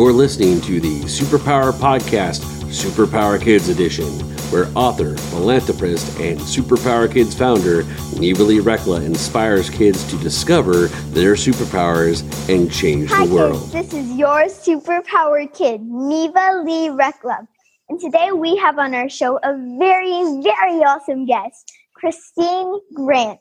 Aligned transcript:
You're 0.00 0.14
listening 0.14 0.62
to 0.62 0.80
the 0.80 1.00
Superpower 1.02 1.72
Podcast, 1.72 2.40
Superpower 2.70 3.38
Kids 3.38 3.68
Edition, 3.68 4.08
where 4.50 4.66
author, 4.74 5.14
philanthropist, 5.14 6.18
and 6.18 6.40
Superpower 6.40 7.12
Kids 7.12 7.34
founder 7.34 7.82
Neva 8.18 8.42
Lee 8.42 8.60
Recla 8.60 9.04
inspires 9.04 9.68
kids 9.68 10.02
to 10.10 10.16
discover 10.16 10.86
their 11.12 11.34
superpowers 11.34 12.22
and 12.48 12.72
change 12.72 13.10
Hi 13.10 13.26
the 13.26 13.34
world. 13.34 13.60
kids, 13.70 13.72
this 13.72 13.92
is 13.92 14.10
your 14.12 14.44
superpower 14.44 15.52
kid, 15.52 15.82
Neva 15.82 16.62
Lee 16.64 16.88
Recla. 16.88 17.46
And 17.90 18.00
today 18.00 18.32
we 18.32 18.56
have 18.56 18.78
on 18.78 18.94
our 18.94 19.10
show 19.10 19.36
a 19.42 19.52
very, 19.78 20.40
very 20.42 20.80
awesome 20.80 21.26
guest, 21.26 21.70
Christine 21.92 22.80
Grant. 22.94 23.38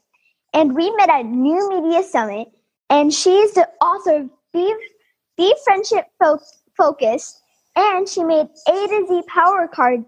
And 0.53 0.75
we 0.75 0.93
met 0.97 1.09
at 1.09 1.25
New 1.25 1.69
Media 1.69 2.03
Summit, 2.03 2.49
and 2.89 3.13
she's 3.13 3.53
the 3.53 3.65
author 3.81 4.23
of 4.23 4.29
Be, 4.51 4.75
Be 5.39 5.55
Friendship 5.63 6.05
Fo- 6.21 6.37
Focused, 6.75 7.41
and 7.73 8.09
she 8.09 8.25
made 8.25 8.47
A 8.67 8.71
to 8.71 9.05
Z 9.07 9.21
Power 9.33 9.69
Card, 9.69 10.03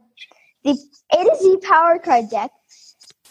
the 0.65 0.77
A 1.13 1.23
to 1.23 1.37
Z 1.41 1.57
Power 1.63 1.99
Card 1.99 2.29
deck. 2.29 2.51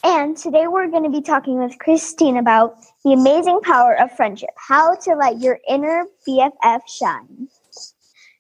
And 0.02 0.34
today 0.34 0.66
we're 0.66 0.88
going 0.88 1.04
to 1.04 1.10
be 1.10 1.20
talking 1.20 1.62
with 1.62 1.78
Christine 1.78 2.38
about 2.38 2.76
the 3.04 3.12
amazing 3.12 3.60
power 3.60 4.00
of 4.00 4.10
friendship, 4.12 4.48
how 4.56 4.94
to 4.94 5.14
let 5.14 5.40
your 5.40 5.58
inner 5.68 6.06
BFF 6.26 6.80
shine. 6.88 7.48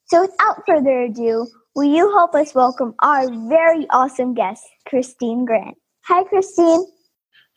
So 0.06 0.22
without 0.22 0.62
further 0.66 1.02
ado, 1.02 1.46
will 1.74 1.84
you 1.84 2.10
help 2.14 2.34
us 2.34 2.54
welcome 2.54 2.94
our 3.00 3.28
very 3.46 3.86
awesome 3.90 4.32
guest, 4.32 4.64
Christine 4.86 5.44
Grant? 5.44 5.76
Hi, 6.06 6.24
Christine. 6.24 6.86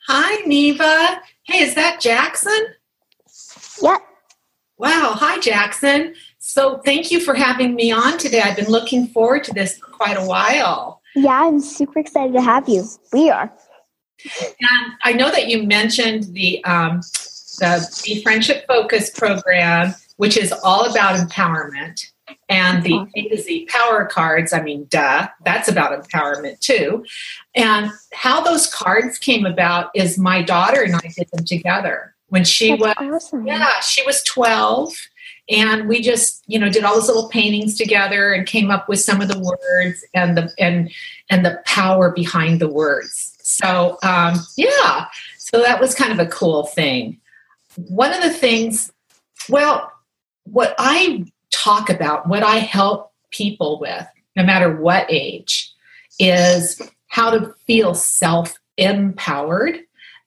Hi, 0.06 0.42
Neva. 0.44 1.22
Hey, 1.44 1.62
is 1.62 1.74
that 1.76 1.98
Jackson? 1.98 2.60
Yep. 3.80 4.02
Wow. 4.84 5.14
Hi, 5.16 5.40
Jackson. 5.40 6.14
So, 6.40 6.76
thank 6.84 7.10
you 7.10 7.18
for 7.18 7.32
having 7.32 7.74
me 7.74 7.90
on 7.90 8.18
today. 8.18 8.42
I've 8.42 8.54
been 8.54 8.68
looking 8.68 9.06
forward 9.06 9.42
to 9.44 9.54
this 9.54 9.78
for 9.78 9.86
quite 9.86 10.18
a 10.18 10.26
while. 10.26 11.00
Yeah, 11.14 11.44
I'm 11.44 11.58
super 11.60 12.00
excited 12.00 12.34
to 12.34 12.42
have 12.42 12.68
you. 12.68 12.84
We 13.10 13.30
are. 13.30 13.50
And 14.42 14.92
I 15.02 15.14
know 15.14 15.30
that 15.30 15.48
you 15.48 15.62
mentioned 15.62 16.24
the 16.34 16.62
um, 16.66 17.00
the 17.60 18.02
Be 18.04 18.22
Friendship 18.22 18.66
Focus 18.68 19.08
program, 19.08 19.94
which 20.18 20.36
is 20.36 20.52
all 20.52 20.84
about 20.84 21.16
empowerment, 21.16 22.04
and 22.50 22.82
the 22.82 23.06
A 23.16 23.28
to 23.28 23.40
Z 23.40 23.66
Power 23.70 24.04
Cards. 24.04 24.52
I 24.52 24.60
mean, 24.60 24.84
duh, 24.90 25.28
that's 25.46 25.70
about 25.70 25.98
empowerment 25.98 26.60
too. 26.60 27.06
And 27.54 27.90
how 28.12 28.42
those 28.42 28.66
cards 28.66 29.16
came 29.16 29.46
about 29.46 29.92
is 29.94 30.18
my 30.18 30.42
daughter 30.42 30.82
and 30.82 30.94
I 30.94 31.10
did 31.16 31.30
them 31.32 31.46
together 31.46 32.13
when 32.28 32.44
she 32.44 32.76
That's 32.76 33.00
was 33.00 33.24
awesome. 33.24 33.46
Yeah, 33.46 33.80
she 33.80 34.04
was 34.04 34.22
12. 34.24 34.92
And 35.50 35.88
we 35.88 36.00
just, 36.00 36.42
you 36.46 36.58
know, 36.58 36.70
did 36.70 36.84
all 36.84 36.94
those 36.94 37.06
little 37.06 37.28
paintings 37.28 37.76
together 37.76 38.32
and 38.32 38.46
came 38.46 38.70
up 38.70 38.88
with 38.88 39.00
some 39.00 39.20
of 39.20 39.28
the 39.28 39.38
words 39.38 40.02
and 40.14 40.36
the 40.38 40.50
and 40.58 40.90
and 41.28 41.44
the 41.44 41.60
power 41.66 42.10
behind 42.12 42.60
the 42.60 42.68
words. 42.68 43.36
So 43.42 43.98
um, 44.02 44.36
yeah, 44.56 45.06
so 45.36 45.60
that 45.60 45.80
was 45.80 45.94
kind 45.94 46.12
of 46.12 46.18
a 46.18 46.30
cool 46.30 46.64
thing. 46.64 47.20
One 47.88 48.12
of 48.14 48.22
the 48.22 48.30
things, 48.30 48.90
well, 49.50 49.92
what 50.44 50.74
I 50.78 51.26
talk 51.50 51.90
about, 51.90 52.26
what 52.26 52.42
I 52.42 52.56
help 52.56 53.12
people 53.30 53.78
with, 53.78 54.06
no 54.36 54.44
matter 54.44 54.74
what 54.74 55.06
age, 55.10 55.70
is 56.18 56.80
how 57.08 57.30
to 57.30 57.54
feel 57.66 57.94
self 57.94 58.56
empowered 58.78 59.80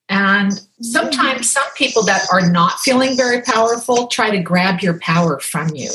and 0.10 0.62
sometimes 0.82 1.52
some 1.52 1.68
people 1.76 2.04
that 2.04 2.28
are 2.32 2.50
not 2.50 2.80
feeling 2.80 3.18
very 3.18 3.42
powerful 3.42 4.08
try 4.08 4.30
to 4.30 4.40
grab 4.40 4.80
your 4.82 5.00
power 5.00 5.40
from 5.40 5.70
you. 5.76 5.90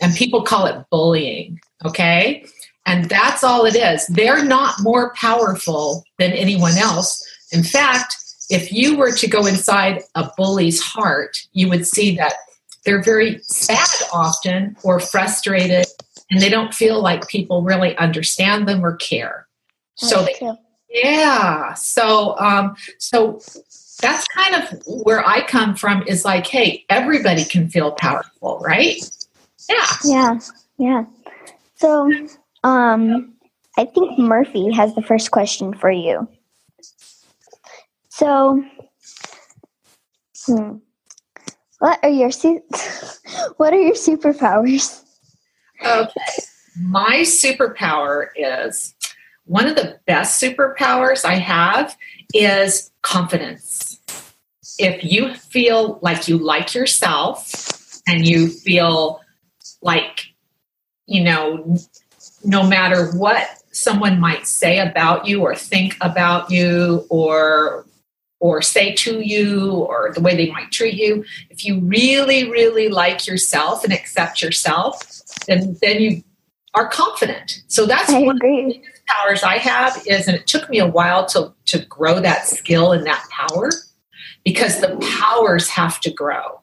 And 0.00 0.14
people 0.14 0.42
call 0.42 0.66
it 0.66 0.84
bullying, 0.90 1.60
okay? 1.84 2.44
And 2.86 3.08
that's 3.08 3.42
all 3.42 3.64
it 3.64 3.76
is. 3.76 4.06
They're 4.08 4.44
not 4.44 4.74
more 4.80 5.12
powerful 5.14 6.04
than 6.18 6.32
anyone 6.32 6.76
else. 6.76 7.24
In 7.52 7.62
fact, 7.62 8.14
if 8.50 8.72
you 8.72 8.96
were 8.96 9.12
to 9.12 9.26
go 9.26 9.46
inside 9.46 10.02
a 10.14 10.30
bully's 10.36 10.80
heart, 10.80 11.38
you 11.52 11.68
would 11.68 11.86
see 11.86 12.16
that 12.16 12.34
they're 12.84 13.02
very 13.02 13.38
sad 13.42 13.88
often 14.12 14.76
or 14.84 15.00
frustrated 15.00 15.86
and 16.30 16.40
they 16.40 16.48
don't 16.48 16.74
feel 16.74 17.00
like 17.00 17.28
people 17.28 17.62
really 17.62 17.96
understand 17.96 18.68
them 18.68 18.84
or 18.84 18.96
care. 18.96 19.46
So 19.96 20.24
they. 20.24 20.56
Yeah. 21.04 21.74
So 21.74 22.38
um 22.38 22.76
so 22.98 23.40
that's 24.00 24.26
kind 24.28 24.54
of 24.54 24.82
where 24.86 25.26
I 25.26 25.46
come 25.46 25.74
from 25.74 26.02
is 26.06 26.24
like, 26.24 26.46
hey, 26.46 26.84
everybody 26.88 27.44
can 27.44 27.68
feel 27.68 27.92
powerful, 27.92 28.58
right? 28.60 28.96
Yeah. 29.68 29.86
Yeah, 30.04 30.38
yeah. 30.78 31.04
So, 31.76 32.10
um, 32.62 33.34
I 33.78 33.84
think 33.84 34.18
Murphy 34.18 34.72
has 34.72 34.94
the 34.94 35.02
first 35.02 35.30
question 35.30 35.74
for 35.74 35.90
you. 35.90 36.28
So, 38.08 38.64
hmm, 40.46 40.76
what 41.78 41.98
are 42.02 42.10
your 42.10 42.30
su- 42.30 42.62
what 43.56 43.72
are 43.72 43.80
your 43.80 43.94
superpowers? 43.94 45.02
Okay. 45.84 46.10
My 46.78 47.20
superpower 47.20 48.28
is 48.36 48.94
one 49.46 49.66
of 49.66 49.76
the 49.76 49.98
best 50.06 50.42
superpowers 50.42 51.24
I 51.24 51.36
have 51.36 51.96
is 52.34 52.90
confidence. 53.02 54.00
If 54.78 55.02
you 55.04 55.34
feel 55.34 55.98
like 56.02 56.28
you 56.28 56.36
like 56.36 56.74
yourself 56.74 58.00
and 58.06 58.26
you 58.26 58.48
feel 58.48 59.20
like, 59.82 60.26
you 61.06 61.22
know, 61.22 61.76
no 62.44 62.66
matter 62.66 63.12
what 63.12 63.48
someone 63.70 64.20
might 64.20 64.46
say 64.46 64.78
about 64.78 65.26
you 65.26 65.42
or 65.42 65.54
think 65.54 65.96
about 66.00 66.50
you 66.50 67.06
or 67.08 67.86
or 68.38 68.60
say 68.60 68.94
to 68.94 69.20
you 69.20 69.70
or 69.70 70.12
the 70.14 70.20
way 70.20 70.36
they 70.36 70.50
might 70.50 70.70
treat 70.70 70.94
you 70.94 71.24
if 71.50 71.64
you 71.64 71.80
really 71.80 72.50
really 72.50 72.88
like 72.88 73.26
yourself 73.26 73.84
and 73.84 73.92
accept 73.92 74.42
yourself 74.42 75.02
then 75.46 75.76
then 75.82 76.00
you 76.00 76.22
are 76.74 76.88
confident 76.88 77.62
so 77.66 77.86
that's 77.86 78.10
I 78.10 78.20
one 78.20 78.36
agree. 78.36 78.82
Powers 79.06 79.42
i 79.42 79.56
have 79.58 80.02
is 80.06 80.26
and 80.28 80.36
it 80.36 80.46
took 80.46 80.68
me 80.68 80.78
a 80.78 80.86
while 80.86 81.24
to 81.26 81.52
to 81.64 81.78
grow 81.86 82.20
that 82.20 82.46
skill 82.46 82.92
and 82.92 83.06
that 83.06 83.24
power 83.30 83.70
because 84.44 84.80
the 84.80 84.96
powers 85.20 85.68
have 85.68 86.00
to 86.00 86.10
grow 86.10 86.60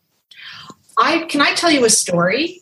i 0.97 1.19
can 1.29 1.41
i 1.41 1.53
tell 1.53 1.71
you 1.71 1.85
a 1.85 1.89
story 1.89 2.61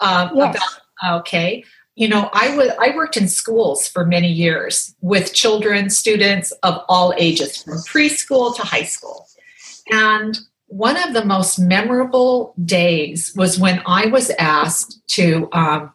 um, 0.00 0.30
Yes. 0.34 0.56
about 0.56 1.20
okay 1.22 1.64
you 1.94 2.08
know 2.08 2.28
i 2.32 2.56
would 2.56 2.70
i 2.80 2.94
worked 2.96 3.16
in 3.16 3.28
schools 3.28 3.86
for 3.86 4.04
many 4.06 4.30
years 4.30 4.94
with 5.00 5.32
children 5.34 5.90
students 5.90 6.50
of 6.62 6.80
all 6.88 7.12
ages 7.18 7.62
from 7.62 7.74
preschool 7.78 8.54
to 8.56 8.62
high 8.62 8.82
school 8.82 9.26
and 9.90 10.38
one 10.68 10.96
of 10.96 11.12
the 11.14 11.24
most 11.24 11.58
memorable 11.58 12.54
days 12.64 13.32
was 13.36 13.58
when 13.58 13.80
i 13.86 14.06
was 14.06 14.30
asked 14.38 15.00
to 15.08 15.48
um, 15.52 15.92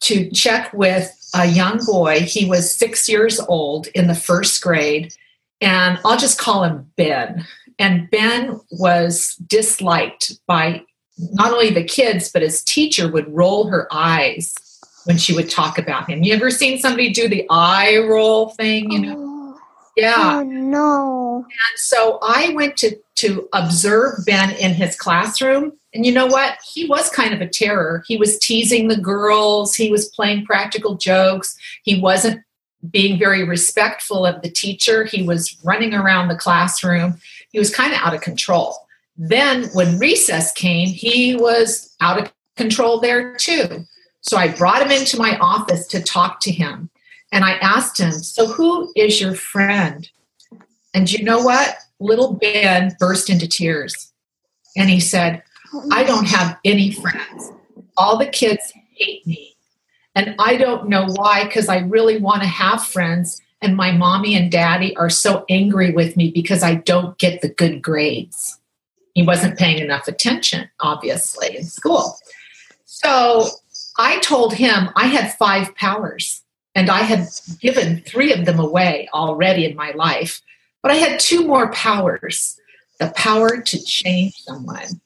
to 0.00 0.30
check 0.30 0.72
with 0.72 1.14
a 1.34 1.46
young 1.46 1.78
boy 1.84 2.20
he 2.20 2.44
was 2.46 2.74
six 2.74 3.08
years 3.08 3.40
old 3.40 3.86
in 3.88 4.06
the 4.06 4.14
first 4.14 4.62
grade 4.62 5.12
and 5.60 5.98
i'll 6.04 6.18
just 6.18 6.38
call 6.38 6.64
him 6.64 6.90
ben 6.96 7.46
and 7.78 8.10
ben 8.10 8.60
was 8.70 9.36
disliked 9.46 10.32
by 10.46 10.82
not 11.18 11.52
only 11.52 11.70
the 11.70 11.84
kids 11.84 12.30
but 12.30 12.42
his 12.42 12.62
teacher 12.64 13.10
would 13.10 13.28
roll 13.34 13.66
her 13.68 13.86
eyes 13.92 14.54
when 15.04 15.16
she 15.16 15.34
would 15.34 15.48
talk 15.48 15.78
about 15.78 16.08
him. 16.10 16.22
You 16.22 16.34
ever 16.34 16.50
seen 16.50 16.78
somebody 16.78 17.10
do 17.10 17.26
the 17.26 17.46
eye 17.48 17.96
roll 17.98 18.50
thing? 18.50 18.90
You 18.90 18.98
know, 19.00 19.16
Oh, 19.18 19.58
yeah. 19.96 20.36
oh 20.38 20.42
no. 20.42 21.36
And 21.44 21.78
so 21.78 22.18
I 22.22 22.50
went 22.54 22.76
to 22.78 22.96
to 23.16 23.48
observe 23.52 24.24
Ben 24.26 24.50
in 24.56 24.72
his 24.74 24.96
classroom, 24.96 25.72
and 25.92 26.06
you 26.06 26.12
know 26.12 26.26
what? 26.26 26.58
He 26.72 26.86
was 26.86 27.10
kind 27.10 27.34
of 27.34 27.40
a 27.40 27.48
terror. 27.48 28.04
He 28.06 28.16
was 28.16 28.38
teasing 28.38 28.88
the 28.88 28.96
girls. 28.96 29.74
He 29.74 29.90
was 29.90 30.08
playing 30.08 30.44
practical 30.46 30.94
jokes. 30.94 31.56
He 31.82 32.00
wasn't 32.00 32.42
being 32.90 33.18
very 33.18 33.44
respectful 33.44 34.24
of 34.24 34.40
the 34.42 34.50
teacher. 34.50 35.04
He 35.04 35.22
was 35.22 35.58
running 35.64 35.92
around 35.92 36.28
the 36.28 36.36
classroom. 36.36 37.18
He 37.50 37.58
was 37.58 37.74
kind 37.74 37.92
of 37.92 37.98
out 37.98 38.14
of 38.14 38.20
control. 38.20 38.76
Then 39.16 39.64
when 39.74 39.98
recess 39.98 40.52
came, 40.52 40.88
he 40.88 41.34
was 41.34 41.94
out 42.00 42.20
of 42.20 42.32
control 42.56 43.00
there 43.00 43.36
too. 43.36 43.84
So 44.22 44.36
I 44.36 44.48
brought 44.48 44.82
him 44.82 44.90
into 44.90 45.18
my 45.18 45.36
office 45.38 45.86
to 45.88 46.02
talk 46.02 46.40
to 46.40 46.52
him. 46.52 46.88
And 47.32 47.44
I 47.44 47.52
asked 47.54 47.98
him, 47.98 48.12
So 48.12 48.46
who 48.46 48.92
is 48.96 49.20
your 49.20 49.34
friend? 49.34 50.08
And 50.94 51.10
you 51.10 51.24
know 51.24 51.42
what? 51.42 51.76
Little 52.00 52.34
Ben 52.34 52.96
burst 52.98 53.28
into 53.28 53.46
tears. 53.46 54.12
And 54.76 54.88
he 54.88 55.00
said, 55.00 55.42
I 55.90 56.04
don't 56.04 56.26
have 56.26 56.58
any 56.64 56.92
friends. 56.92 57.52
All 57.96 58.18
the 58.18 58.26
kids 58.26 58.72
hate 58.94 59.26
me. 59.26 59.54
And 60.14 60.34
I 60.38 60.56
don't 60.56 60.88
know 60.88 61.06
why, 61.06 61.44
because 61.44 61.68
I 61.68 61.78
really 61.78 62.18
want 62.18 62.42
to 62.42 62.48
have 62.48 62.84
friends. 62.84 63.40
And 63.62 63.76
my 63.76 63.92
mommy 63.92 64.34
and 64.34 64.50
daddy 64.50 64.96
are 64.96 65.10
so 65.10 65.44
angry 65.48 65.92
with 65.92 66.16
me 66.16 66.30
because 66.30 66.62
I 66.62 66.74
don't 66.74 67.16
get 67.18 67.42
the 67.42 67.48
good 67.48 67.82
grades. 67.82 68.58
He 69.14 69.22
wasn't 69.22 69.58
paying 69.58 69.78
enough 69.78 70.08
attention, 70.08 70.68
obviously, 70.80 71.56
in 71.56 71.64
school. 71.64 72.16
So 72.84 73.48
I 73.98 74.18
told 74.20 74.54
him 74.54 74.90
I 74.96 75.06
had 75.06 75.34
five 75.34 75.74
powers 75.76 76.42
and 76.74 76.90
I 76.90 77.00
had 77.00 77.28
given 77.60 78.02
three 78.06 78.32
of 78.32 78.44
them 78.46 78.58
away 78.58 79.08
already 79.12 79.64
in 79.64 79.76
my 79.76 79.92
life, 79.92 80.40
but 80.82 80.92
I 80.92 80.96
had 80.96 81.20
two 81.20 81.46
more 81.46 81.70
powers 81.72 82.56
the 82.98 83.12
power 83.16 83.60
to 83.60 83.82
change 83.82 84.42
someone. 84.42 85.00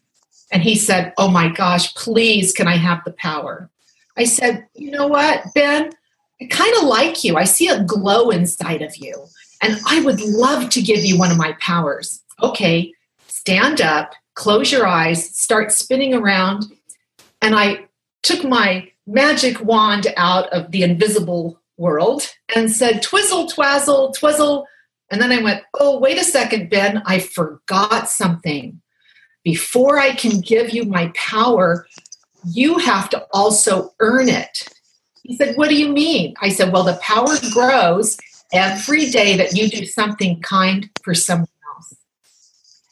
And 0.55 0.63
he 0.63 0.77
said, 0.77 1.13
Oh 1.19 1.29
my 1.29 1.49
gosh, 1.49 1.93
please, 1.95 2.53
can 2.53 2.69
I 2.69 2.77
have 2.77 3.03
the 3.05 3.13
power? 3.13 3.69
I 4.17 4.25
said, 4.25 4.67
You 4.75 4.93
know 4.93 5.09
what, 5.09 5.43
Ben? 5.53 5.91
I 6.41 6.47
kind 6.47 6.75
of 6.77 6.85
like 6.85 7.25
you. 7.25 7.37
I 7.37 7.45
see 7.45 7.69
a 7.69 7.83
glow 7.83 8.31
inside 8.31 8.81
of 8.81 8.97
you, 8.97 9.27
and 9.61 9.79
I 9.87 10.01
would 10.03 10.21
love 10.21 10.71
to 10.71 10.83
give 10.83 11.05
you 11.05 11.19
one 11.19 11.33
of 11.33 11.37
my 11.37 11.57
powers. 11.61 12.23
Okay, 12.41 12.93
stand 13.27 13.81
up, 13.81 14.15
close 14.35 14.71
your 14.71 14.87
eyes, 14.87 15.37
start 15.37 15.73
spinning 15.73 16.15
around. 16.15 16.67
And 17.43 17.57
I 17.57 17.89
took 18.23 18.45
my 18.45 18.89
magic 19.09 19.61
wand 19.61 20.07
out 20.17 20.49
of 20.53 20.71
the 20.71 20.85
invisible 20.85 21.61
world 21.77 22.33
and 22.55 22.71
said, 22.71 23.03
Twizzle, 23.03 23.49
twazzle, 23.49 24.15
twizzle. 24.15 24.67
And 25.11 25.21
then 25.21 25.33
I 25.33 25.43
went, 25.43 25.65
Oh, 25.75 25.99
wait 25.99 26.21
a 26.21 26.25
second, 26.25 26.71
Ben, 26.71 27.03
I 27.07 27.19
forgot 27.19 28.09
something. 28.09 28.81
Before 29.45 29.99
I 29.99 30.15
can 30.15 30.41
give 30.41 30.71
you 30.71 30.85
my 30.85 31.13
power, 31.15 31.87
you 32.47 32.79
have 32.79 33.09
to 33.11 33.27
also 33.33 33.93
earn 34.01 34.29
it. 34.29 34.69
He 35.23 35.37
said, 35.37 35.57
What 35.57 35.69
do 35.69 35.77
you 35.77 35.89
mean? 35.89 36.35
I 36.41 36.49
said, 36.49 36.73
Well, 36.73 36.83
the 36.83 36.99
power 37.03 37.37
grows 37.53 38.17
every 38.53 39.11
day 39.11 39.37
that 39.37 39.55
you 39.55 39.69
do 39.69 39.85
something 39.85 40.41
kind 40.41 40.89
for 41.03 41.15
someone 41.15 41.49
else. 41.77 41.95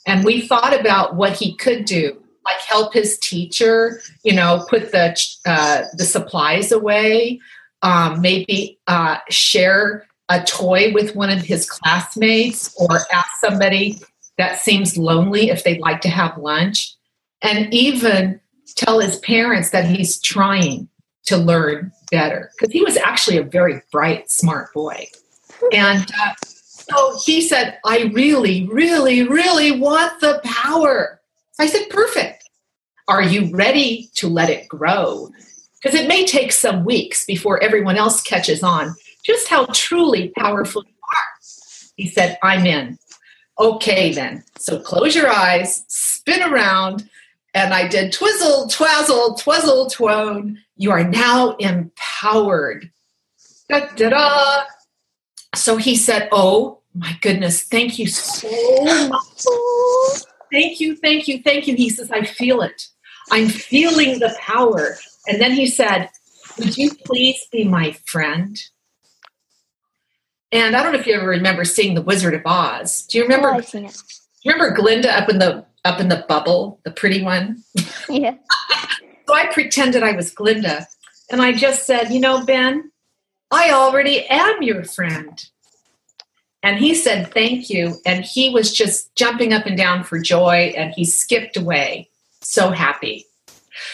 And 0.07 0.25
we 0.25 0.47
thought 0.47 0.79
about 0.79 1.17
what 1.17 1.35
he 1.35 1.55
could 1.55 1.85
do, 1.85 2.23
like 2.45 2.61
help 2.61 2.93
his 2.93 3.19
teacher, 3.19 4.01
you 4.23 4.35
know, 4.35 4.65
put 4.69 4.93
the 4.93 5.17
uh, 5.47 5.85
the 5.95 6.05
supplies 6.05 6.73
away, 6.73 7.41
um, 7.83 8.21
maybe 8.21 8.79
uh, 8.87 9.19
share 9.31 10.07
a 10.29 10.43
toy 10.43 10.93
with 10.93 11.15
one 11.15 11.31
of 11.31 11.43
his 11.43 11.69
classmates, 11.69 12.75
or 12.79 13.01
ask 13.13 13.29
somebody 13.41 14.01
that 14.43 14.61
seems 14.61 14.99
lonely 14.99 15.51
if 15.51 15.63
they'd 15.63 15.81
like 15.81 16.01
to 16.01 16.09
have 16.09 16.37
lunch, 16.37 16.97
and 17.43 17.73
even 17.73 18.41
tell 18.75 18.99
his 18.99 19.19
parents 19.19 19.71
that 19.71 19.85
he's 19.85 20.21
trying 20.21 20.89
to 21.27 21.37
learn 21.37 21.93
better 22.11 22.51
because 22.59 22.73
he 22.73 22.83
was 22.83 22.97
actually 22.97 23.37
a 23.37 23.45
very 23.45 23.81
bright, 23.93 24.29
smart 24.29 24.73
boy. 24.75 25.07
And 25.73 26.11
uh, 26.21 26.35
so 26.43 27.19
he 27.25 27.41
said, 27.41 27.79
I 27.85 28.11
really, 28.13 28.67
really, 28.67 29.23
really 29.29 29.79
want 29.79 30.21
the 30.21 30.41
power. 30.43 31.21
I 31.61 31.67
said, 31.67 31.89
perfect. 31.89 32.49
Are 33.07 33.23
you 33.23 33.55
ready 33.55 34.11
to 34.17 34.29
let 34.29 34.51
it 34.51 34.67
grow? 34.67 35.31
Because 35.81 35.99
it 35.99 36.09
may 36.09 36.27
take 36.27 36.51
some 36.51 36.85
weeks 36.85 37.25
before 37.25 37.63
everyone 37.63 37.97
else 37.97 38.23
catches 38.23 38.65
on 38.65 38.97
just 39.23 39.47
how 39.47 39.67
truly 39.67 40.33
powerful 40.37 40.83
you 40.85 40.95
are. 40.95 41.29
He 41.97 42.09
said, 42.09 42.39
I'm 42.43 42.67
in. 42.67 42.99
Okay, 43.59 44.13
then. 44.13 44.45
So 44.59 44.79
close 44.79 45.15
your 45.15 45.29
eyes, 45.29 45.85
spin 45.89 46.43
around, 46.43 47.09
and 47.55 47.75
I 47.75 47.87
did 47.87 48.13
twizzle, 48.13 48.67
twazzle, 48.69 49.39
twizzle, 49.39 49.91
twone. 49.91 50.59
You 50.77 50.91
are 50.91 51.05
now 51.05 51.57
empowered. 51.57 52.91
Da, 53.69 53.87
da, 53.95 54.11
da. 54.11 54.63
So 55.55 55.77
he 55.77 55.97
said, 55.97 56.29
Oh 56.33 56.81
my 56.95 57.17
goodness, 57.21 57.63
thank 57.65 57.99
you 57.99 58.07
so 58.07 58.49
much. 59.09 59.45
Thank 60.51 60.81
you, 60.81 60.97
thank 60.97 61.29
you, 61.29 61.43
thank 61.43 61.67
you. 61.67 61.77
He 61.77 61.89
says, 61.89 62.11
I 62.11 62.25
feel 62.25 62.63
it. 62.63 62.89
I'm 63.31 63.49
feeling 63.49 64.19
the 64.19 64.35
power. 64.41 64.97
And 65.27 65.41
then 65.41 65.53
he 65.53 65.67
said, 65.67 66.11
Would 66.59 66.77
you 66.77 66.91
please 67.05 67.47
be 67.51 67.65
my 67.65 67.93
friend? 68.07 68.59
And 70.53 70.77
I 70.77 70.83
don't 70.83 70.93
know 70.93 70.99
if 70.99 71.07
you 71.07 71.15
ever 71.15 71.29
remember 71.29 71.65
seeing 71.65 71.95
The 71.95 72.03
Wizard 72.03 72.35
of 72.35 72.43
Oz. 72.45 73.07
Do 73.07 73.19
you 73.19 73.25
remember? 73.25 73.51
Oh, 73.51 73.55
I've 73.55 73.67
seen 73.67 73.87
it. 73.87 73.93
Do 73.95 74.49
you 74.49 74.53
remember 74.53 74.77
Glinda 74.77 75.17
up 75.17 75.29
in 75.31 75.39
the 75.39 75.65
up 75.85 75.99
in 75.99 76.09
the 76.09 76.25
bubble, 76.29 76.81
the 76.85 76.91
pretty 76.91 77.23
one? 77.23 77.63
Yeah. 78.09 78.35
So 79.29 79.35
I 79.35 79.47
pretended 79.47 80.03
I 80.03 80.13
was 80.13 80.33
Glinda. 80.33 80.87
And 81.31 81.41
I 81.41 81.53
just 81.53 81.87
said, 81.87 82.11
you 82.11 82.19
know, 82.19 82.45
Ben, 82.45 82.91
I 83.53 83.71
already 83.71 84.27
am 84.27 84.63
your 84.63 84.85
friend. 84.85 85.43
And 86.63 86.79
he 86.79 86.95
said, 86.95 87.33
thank 87.33 87.71
you. 87.71 87.95
And 88.05 88.25
he 88.25 88.51
was 88.51 88.75
just 88.75 89.15
jumping 89.15 89.53
up 89.53 89.65
and 89.65 89.77
down 89.77 90.05
for 90.05 90.19
joy 90.21 90.75
and 90.77 90.93
he 90.93 91.05
skipped 91.05 91.57
away. 91.57 92.11
So 92.41 92.71
happy. 92.73 93.27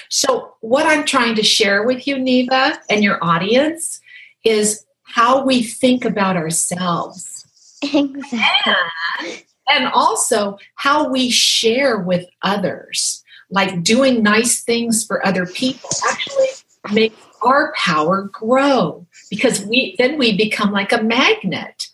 So, 0.08 0.54
what 0.60 0.86
I'm 0.86 1.04
trying 1.04 1.34
to 1.36 1.42
share 1.42 1.84
with 1.84 2.06
you, 2.06 2.18
Neva, 2.18 2.80
and 2.90 3.04
your 3.04 3.22
audience 3.22 4.00
is 4.44 4.84
how 5.18 5.44
we 5.44 5.64
think 5.64 6.04
about 6.04 6.36
ourselves. 6.36 7.44
Exactly. 7.82 8.40
and, 9.24 9.42
and 9.68 9.86
also 9.88 10.58
how 10.76 11.08
we 11.08 11.28
share 11.28 11.98
with 11.98 12.24
others. 12.42 13.24
Like 13.50 13.82
doing 13.82 14.22
nice 14.22 14.62
things 14.62 15.04
for 15.04 15.26
other 15.26 15.44
people 15.44 15.90
actually 16.08 16.46
makes 16.92 17.16
our 17.42 17.72
power 17.74 18.30
grow 18.32 19.06
because 19.30 19.64
we 19.64 19.96
then 19.98 20.18
we 20.18 20.36
become 20.36 20.70
like 20.70 20.92
a 20.92 21.02
magnet. 21.02 21.88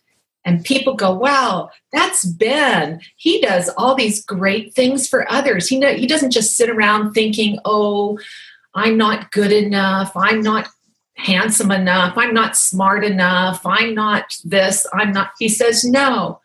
And 0.45 0.65
people 0.65 0.95
go 0.95 1.15
wow 1.15 1.71
that's 1.93 2.25
ben. 2.25 3.01
He 3.17 3.41
does 3.41 3.71
all 3.79 3.95
these 3.95 4.23
great 4.25 4.75
things 4.75 5.09
for 5.09 5.31
others. 5.33 5.69
He 5.69 5.79
know, 5.79 5.95
he 5.95 6.07
doesn't 6.07 6.33
just 6.33 6.57
sit 6.57 6.69
around 6.69 7.13
thinking 7.13 7.59
oh 7.65 8.19
i'm 8.75 8.99
not 8.99 9.31
good 9.31 9.53
enough. 9.53 10.13
I'm 10.15 10.43
not 10.43 10.69
handsome 11.17 11.71
enough 11.71 12.17
i'm 12.17 12.35
not 12.35 12.57
smart 12.57 13.05
enough 13.05 13.61
i'm 13.65 13.95
not 13.95 14.37
this 14.45 14.87
i'm 14.93 15.13
not 15.13 15.31
he 15.39 15.49
says 15.49 15.85
no 15.85 16.41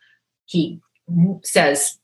he 0.46 0.80
says 1.42 1.98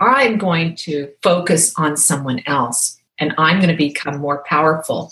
I'm 0.00 0.36
going 0.36 0.76
to 0.76 1.10
focus 1.22 1.72
on 1.76 1.96
someone 1.96 2.42
else 2.46 2.98
and 3.18 3.34
I'm 3.38 3.58
going 3.58 3.70
to 3.70 3.76
become 3.76 4.18
more 4.18 4.44
powerful. 4.46 5.10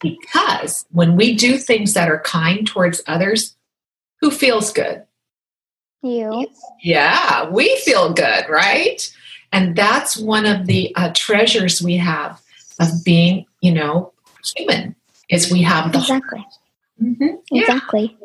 Because 0.00 0.86
when 0.90 1.16
we 1.16 1.34
do 1.34 1.56
things 1.56 1.94
that 1.94 2.08
are 2.08 2.20
kind 2.20 2.66
towards 2.66 3.02
others, 3.06 3.56
who 4.20 4.30
feels 4.30 4.72
good? 4.72 5.04
You. 6.02 6.46
Yeah, 6.82 7.48
we 7.50 7.76
feel 7.78 8.12
good, 8.12 8.48
right? 8.48 9.10
And 9.52 9.76
that's 9.76 10.16
one 10.16 10.46
of 10.46 10.66
the 10.66 10.94
uh, 10.96 11.12
treasures 11.14 11.80
we 11.82 11.96
have 11.96 12.42
of 12.80 13.04
being, 13.04 13.46
you 13.60 13.72
know, 13.72 14.12
human 14.56 14.96
is 15.30 15.50
we 15.52 15.62
have 15.62 15.92
the 15.92 15.98
Exactly. 15.98 16.46
Mhm. 17.02 17.38
Yeah. 17.50 17.60
Exactly. 17.62 18.16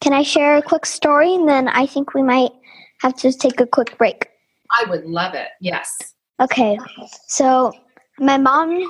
Can 0.00 0.12
I 0.12 0.22
share 0.22 0.56
a 0.56 0.62
quick 0.62 0.86
story 0.86 1.34
and 1.34 1.48
then 1.48 1.68
I 1.68 1.86
think 1.86 2.14
we 2.14 2.22
might 2.22 2.52
have 3.00 3.14
to 3.16 3.32
take 3.32 3.60
a 3.60 3.66
quick 3.66 3.96
break. 3.98 4.28
I 4.70 4.84
would 4.88 5.04
love 5.06 5.34
it. 5.34 5.48
Yes. 5.60 5.96
Okay. 6.40 6.78
So 7.26 7.72
my 8.18 8.36
mom 8.36 8.82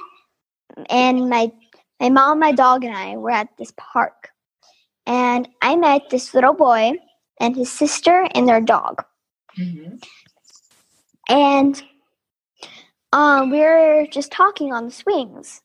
and 0.91 1.29
my 1.29 1.53
my 2.01 2.09
mom, 2.11 2.39
my 2.39 2.53
dog 2.53 2.85
and 2.85 2.97
I 2.97 3.17
were 3.17 3.31
at 3.31 3.49
this 3.59 3.73
park. 3.77 4.31
And 5.07 5.49
I 5.63 5.75
met 5.77 6.11
this 6.11 6.35
little 6.35 6.53
boy 6.55 6.93
and 7.41 7.57
his 7.57 7.73
sister 7.73 8.29
and 8.35 8.47
their 8.49 8.61
dog. 8.61 9.03
Mhm. 9.57 10.03
And 11.29 11.83
um 13.13 13.51
we 13.51 13.61
were 13.61 14.07
just 14.11 14.31
talking 14.33 14.73
on 14.73 14.87
the 14.87 14.93
swings. 14.93 15.63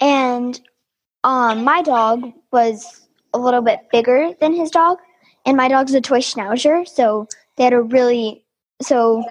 And 0.00 0.60
um 1.26 1.64
my 1.64 1.82
dog 1.82 2.32
was 2.52 3.06
a 3.34 3.38
little 3.38 3.62
bit 3.62 3.80
bigger 3.92 4.32
than 4.40 4.54
his 4.54 4.70
dog 4.70 4.98
and 5.46 5.56
my 5.56 5.68
dog's 5.68 5.94
a 5.94 6.00
toy 6.00 6.18
schnauzer, 6.18 6.86
so 6.86 7.28
they 7.56 7.64
had 7.64 7.72
a 7.72 7.80
really 7.80 8.44
so 8.82 9.24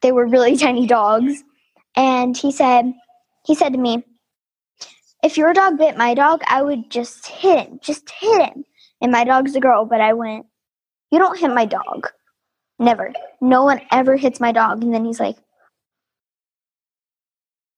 they 0.00 0.12
were 0.12 0.26
really 0.26 0.56
tiny 0.66 0.86
dogs. 0.86 1.44
And 1.94 2.36
he 2.36 2.50
said 2.52 2.92
he 3.46 3.54
said 3.54 3.74
to 3.74 3.78
me, 3.78 4.04
if 5.22 5.36
your 5.36 5.52
dog 5.52 5.78
bit 5.78 5.96
my 5.96 6.14
dog, 6.14 6.42
I 6.46 6.62
would 6.62 6.90
just 6.90 7.26
hit 7.26 7.68
him, 7.68 7.80
just 7.82 8.10
hit 8.20 8.42
him. 8.42 8.64
And 9.00 9.12
my 9.12 9.24
dog's 9.24 9.56
a 9.56 9.60
girl, 9.60 9.84
but 9.84 10.00
I 10.00 10.14
went, 10.14 10.46
You 11.10 11.18
don't 11.18 11.38
hit 11.38 11.52
my 11.52 11.66
dog. 11.66 12.08
Never. 12.78 13.12
No 13.40 13.64
one 13.64 13.82
ever 13.92 14.16
hits 14.16 14.40
my 14.40 14.52
dog. 14.52 14.82
And 14.82 14.94
then 14.94 15.04
he's 15.04 15.20
like, 15.20 15.36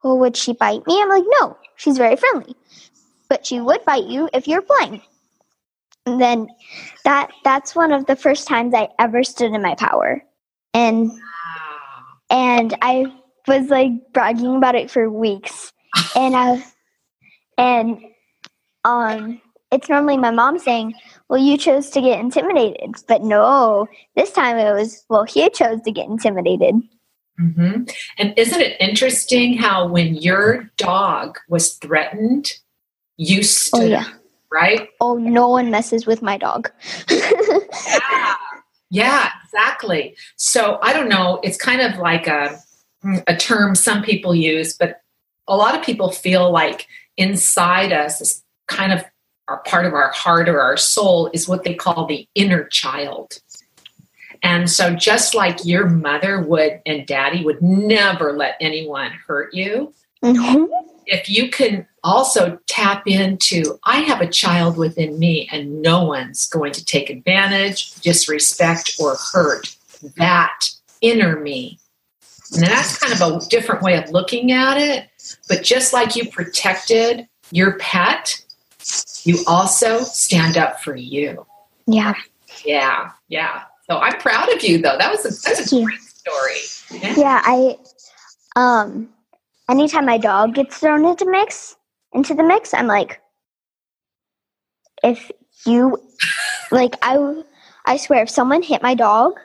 Well, 0.04 0.18
would 0.18 0.36
she 0.36 0.52
bite 0.52 0.86
me? 0.86 1.02
I'm 1.02 1.08
like, 1.08 1.24
No, 1.40 1.58
she's 1.76 1.98
very 1.98 2.16
friendly. 2.16 2.54
But 3.30 3.46
she 3.46 3.60
would 3.60 3.82
bite 3.87 4.04
you 4.04 4.28
if 4.34 4.46
you're 4.46 4.60
playing. 4.60 5.00
And 6.04 6.20
then 6.20 6.49
that 7.04 7.30
that's 7.44 7.75
one 7.75 7.92
of 7.92 8.04
the 8.06 8.16
first 8.16 8.46
times 8.46 8.75
I 8.75 8.88
ever 8.99 9.22
stood 9.22 9.52
in 9.52 9.62
my 9.62 9.75
power. 9.76 10.22
And 10.75 11.10
and 12.28 12.76
I 12.82 13.06
was 13.46 13.68
like 13.70 13.92
bragging 14.12 14.56
about 14.56 14.75
it 14.75 14.90
for 14.90 15.08
weeks. 15.08 15.72
And 16.14 16.37
I 16.37 16.64
and 17.56 17.99
um 18.84 19.40
it's 19.70 19.88
normally 19.88 20.16
my 20.16 20.30
mom 20.30 20.58
saying, 20.58 20.94
Well, 21.28 21.40
you 21.40 21.56
chose 21.56 21.90
to 21.90 22.00
get 22.00 22.20
intimidated. 22.20 22.94
But 23.06 23.22
no, 23.22 23.87
this 24.16 24.32
time 24.32 24.56
it 24.56 24.72
was, 24.72 25.04
Well, 25.08 25.25
he 25.25 25.49
chose 25.50 25.80
to 25.82 25.92
get 25.92 26.08
intimidated. 26.08 26.75
Mm-hmm. 27.40 27.84
And 28.18 28.34
isn't 28.37 28.60
it 28.60 28.76
interesting 28.80 29.56
how 29.56 29.87
when 29.87 30.16
your 30.16 30.70
dog 30.76 31.38
was 31.49 31.75
threatened 31.75 32.52
you 33.20 33.42
stood 33.42 33.82
Oh 33.82 33.84
yeah. 33.84 34.08
right? 34.50 34.88
Oh, 35.00 35.14
no 35.14 35.48
one 35.48 35.70
messes 35.70 36.06
with 36.06 36.22
my 36.22 36.38
dog. 36.38 36.70
Yeah. 37.86 38.34
Yeah, 38.92 39.30
exactly. 39.44 40.16
So 40.34 40.80
I 40.82 40.92
don't 40.92 41.08
know. 41.08 41.38
It's 41.44 41.56
kind 41.56 41.80
of 41.80 41.98
like 41.98 42.26
a, 42.26 42.58
a 43.28 43.36
term 43.36 43.76
some 43.76 44.02
people 44.02 44.34
use, 44.34 44.76
but 44.76 45.02
a 45.46 45.56
lot 45.56 45.76
of 45.76 45.84
people 45.84 46.10
feel 46.10 46.50
like 46.50 46.88
inside 47.16 47.92
us, 47.92 48.18
this 48.18 48.42
kind 48.66 48.92
of 48.92 49.04
our 49.46 49.58
part 49.62 49.86
of 49.86 49.94
our 49.94 50.10
heart 50.10 50.48
or 50.48 50.60
our 50.60 50.76
soul 50.76 51.30
is 51.32 51.48
what 51.48 51.62
they 51.62 51.74
call 51.74 52.06
the 52.06 52.26
inner 52.34 52.64
child. 52.64 53.38
And 54.42 54.68
so, 54.68 54.94
just 54.94 55.34
like 55.34 55.64
your 55.64 55.86
mother 55.86 56.40
would 56.40 56.80
and 56.84 57.06
daddy 57.06 57.44
would 57.44 57.62
never 57.62 58.32
let 58.32 58.56
anyone 58.60 59.12
hurt 59.26 59.54
you, 59.54 59.94
Mhm. 60.22 60.68
if 61.06 61.28
you 61.28 61.50
can 61.50 61.86
also 62.02 62.58
tap 62.66 63.06
into 63.06 63.78
i 63.84 64.00
have 64.00 64.20
a 64.20 64.26
child 64.28 64.76
within 64.76 65.18
me 65.18 65.48
and 65.50 65.82
no 65.82 66.04
one's 66.04 66.46
going 66.46 66.72
to 66.72 66.84
take 66.84 67.10
advantage 67.10 67.94
disrespect 68.00 68.96
or 68.98 69.16
hurt 69.32 69.76
that 70.16 70.68
inner 71.00 71.40
me 71.40 71.78
and 72.54 72.66
that's 72.66 72.98
kind 72.98 73.12
of 73.12 73.20
a 73.20 73.46
different 73.48 73.82
way 73.82 73.96
of 73.96 74.10
looking 74.10 74.52
at 74.52 74.76
it 74.76 75.08
but 75.48 75.62
just 75.62 75.92
like 75.92 76.16
you 76.16 76.30
protected 76.30 77.26
your 77.50 77.78
pet 77.78 78.38
you 79.24 79.38
also 79.46 80.00
stand 80.00 80.56
up 80.56 80.80
for 80.80 80.96
you 80.96 81.46
yeah. 81.86 82.14
yeah 82.64 83.10
yeah 83.28 83.62
so 83.88 83.98
i'm 83.98 84.18
proud 84.20 84.52
of 84.54 84.62
you 84.62 84.78
though 84.78 84.96
that 84.98 85.10
was 85.10 85.24
a, 85.24 85.50
a 85.50 85.82
great 85.84 86.00
story 86.00 86.56
yeah. 86.90 87.14
Yeah, 87.16 87.42
I 87.44 87.76
um 88.56 89.08
anytime 89.70 90.04
my 90.04 90.18
dog 90.18 90.54
gets 90.54 90.78
thrown 90.78 91.04
into 91.04 91.30
mix 91.30 91.76
into 92.12 92.34
the 92.34 92.42
mix, 92.42 92.74
I'm 92.74 92.86
like 92.86 93.20
if 95.02 95.30
you 95.66 95.98
like 96.70 96.96
I 97.02 97.42
I 97.86 97.96
swear 97.96 98.22
if 98.22 98.30
someone 98.30 98.62
hit 98.62 98.82
my 98.82 98.94
dog, 98.94 99.38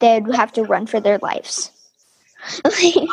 they'd 0.00 0.26
have 0.34 0.52
to 0.54 0.64
run 0.64 0.86
for 0.86 1.00
their 1.00 1.18
lives. 1.18 1.70
i 2.64 3.06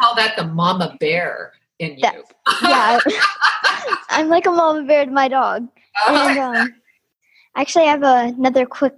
call 0.00 0.14
that 0.14 0.34
the 0.36 0.44
mama 0.44 0.96
bear 0.98 1.52
in 1.78 1.92
you 1.98 2.00
That- 2.00 2.16
yeah. 2.62 2.98
I'm 4.08 4.28
like 4.28 4.46
a 4.46 4.50
mama 4.50 4.82
bear 4.84 5.04
to 5.04 5.10
my 5.10 5.28
dog. 5.28 5.68
And 6.08 6.38
um 6.38 6.74
actually 7.54 7.84
I 7.84 7.90
have 7.90 8.02
another 8.02 8.64
quick 8.64 8.94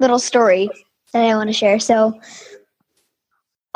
little 0.00 0.18
story 0.18 0.68
that 1.12 1.22
I 1.22 1.36
want 1.36 1.48
to 1.48 1.52
share. 1.54 1.78
So 1.78 2.20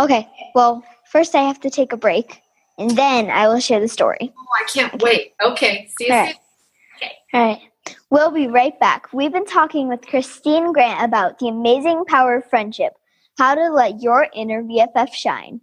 okay, 0.00 0.28
well, 0.54 0.82
first 1.16 1.35
I 1.35 1.44
have 1.44 1.61
to 1.61 1.70
take 1.70 1.94
a 1.94 1.96
break 1.96 2.42
and 2.76 2.90
then 2.90 3.30
I 3.30 3.49
will 3.49 3.58
share 3.58 3.80
the 3.80 3.88
story. 3.88 4.35
Oh, 4.38 4.46
I 4.61 4.64
can't 4.68 5.02
wait. 5.02 5.32
Okay. 5.42 5.88
See 5.96 6.08
you 6.08 6.12
All 6.12 6.20
right. 6.20 6.37
soon. 7.00 7.11
All 7.32 7.46
right. 7.46 7.61
We'll 8.11 8.30
be 8.30 8.49
right 8.49 8.78
back. 8.80 9.11
We've 9.14 9.32
been 9.32 9.46
talking 9.46 9.88
with 9.88 10.06
Christine 10.06 10.75
Grant 10.75 11.02
about 11.02 11.38
the 11.38 11.49
amazing 11.49 12.04
power 12.04 12.37
of 12.37 12.50
friendship, 12.50 12.92
how 13.38 13.54
to 13.54 13.70
let 13.70 14.02
your 14.02 14.26
inner 14.35 14.62
BFF 14.62 15.14
shine. 15.14 15.62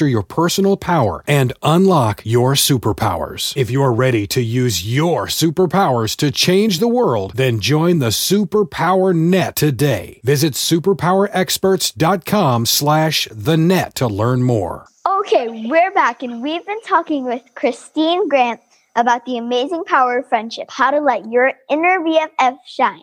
your 0.07 0.23
personal 0.23 0.77
power 0.77 1.23
and 1.27 1.53
unlock 1.61 2.25
your 2.25 2.53
superpowers. 2.53 3.55
If 3.55 3.69
you're 3.69 3.93
ready 3.93 4.25
to 4.27 4.41
use 4.41 4.87
your 4.87 5.27
superpowers 5.27 6.15
to 6.17 6.31
change 6.31 6.79
the 6.79 6.87
world, 6.87 7.33
then 7.35 7.59
join 7.59 7.99
the 7.99 8.07
Superpower 8.07 9.15
Net 9.15 9.55
today. 9.55 10.19
Visit 10.23 10.53
superpowerexperts.com 10.53 12.65
slash 12.65 13.27
the 13.31 13.57
net 13.57 13.93
to 13.95 14.07
learn 14.07 14.43
more. 14.43 14.87
Okay, 15.05 15.67
we're 15.67 15.91
back 15.91 16.23
and 16.23 16.41
we've 16.41 16.65
been 16.65 16.81
talking 16.81 17.25
with 17.25 17.43
Christine 17.55 18.27
Grant 18.27 18.59
about 18.95 19.25
the 19.25 19.37
amazing 19.37 19.83
power 19.85 20.19
of 20.19 20.27
friendship, 20.27 20.69
how 20.69 20.91
to 20.91 20.99
let 20.99 21.31
your 21.31 21.53
inner 21.69 21.99
BFF 21.99 22.57
shine. 22.65 23.01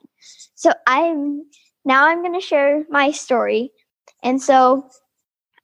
So 0.54 0.72
I'm 0.86 1.44
now 1.84 2.06
I'm 2.06 2.22
going 2.22 2.34
to 2.34 2.46
share 2.46 2.84
my 2.90 3.10
story. 3.10 3.72
And 4.22 4.42
so 4.42 4.88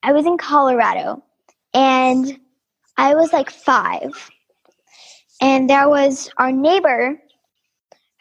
I 0.05 0.13
was 0.13 0.27
in 0.27 0.37
Colorado 0.37 1.23
and 1.73 2.39
I 2.97 3.15
was 3.15 3.33
like 3.33 3.51
5. 3.51 4.31
And 5.41 5.69
there 5.69 5.89
was 5.89 6.31
our 6.37 6.53
neighbor 6.53 7.19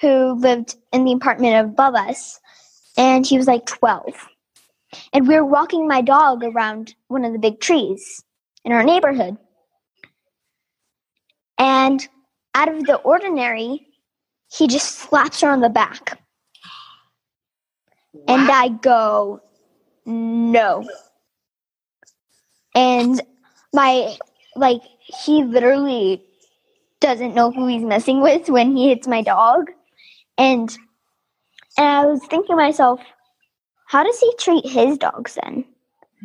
who 0.01 0.33
lived 0.33 0.75
in 0.93 1.03
the 1.03 1.13
apartment 1.13 1.65
above 1.65 1.95
us 1.95 2.39
and 2.97 3.25
he 3.25 3.37
was 3.37 3.47
like 3.47 3.65
12 3.65 4.13
and 5.11 5.27
we 5.27 5.35
were 5.35 5.45
walking 5.45 5.87
my 5.87 6.01
dog 6.01 6.43
around 6.43 6.95
one 7.07 7.25
of 7.25 7.33
the 7.33 7.39
big 7.39 7.59
trees 7.59 8.23
in 8.63 8.71
our 8.71 8.83
neighborhood. 8.83 9.37
And 11.57 12.07
out 12.55 12.69
of 12.69 12.85
the 12.85 12.95
ordinary, 12.97 13.87
he 14.51 14.67
just 14.67 14.99
slaps 14.99 15.41
her 15.41 15.49
on 15.49 15.61
the 15.61 15.69
back. 15.69 16.19
And 18.27 18.49
I 18.49 18.69
go, 18.69 19.41
no. 20.05 20.87
And 22.75 23.21
my, 23.73 24.15
like, 24.55 24.81
he 24.99 25.43
literally 25.43 26.23
doesn't 26.99 27.35
know 27.35 27.51
who 27.51 27.67
he's 27.67 27.83
messing 27.83 28.21
with 28.21 28.49
when 28.49 28.75
he 28.75 28.89
hits 28.89 29.07
my 29.07 29.21
dog. 29.21 29.71
And, 30.37 30.69
and 31.77 31.87
I 31.87 32.05
was 32.05 32.21
thinking 32.21 32.47
to 32.47 32.55
myself, 32.55 32.99
how 33.87 34.03
does 34.03 34.19
he 34.19 34.33
treat 34.39 34.65
his 34.65 34.97
dogs 34.97 35.35
then? 35.35 35.65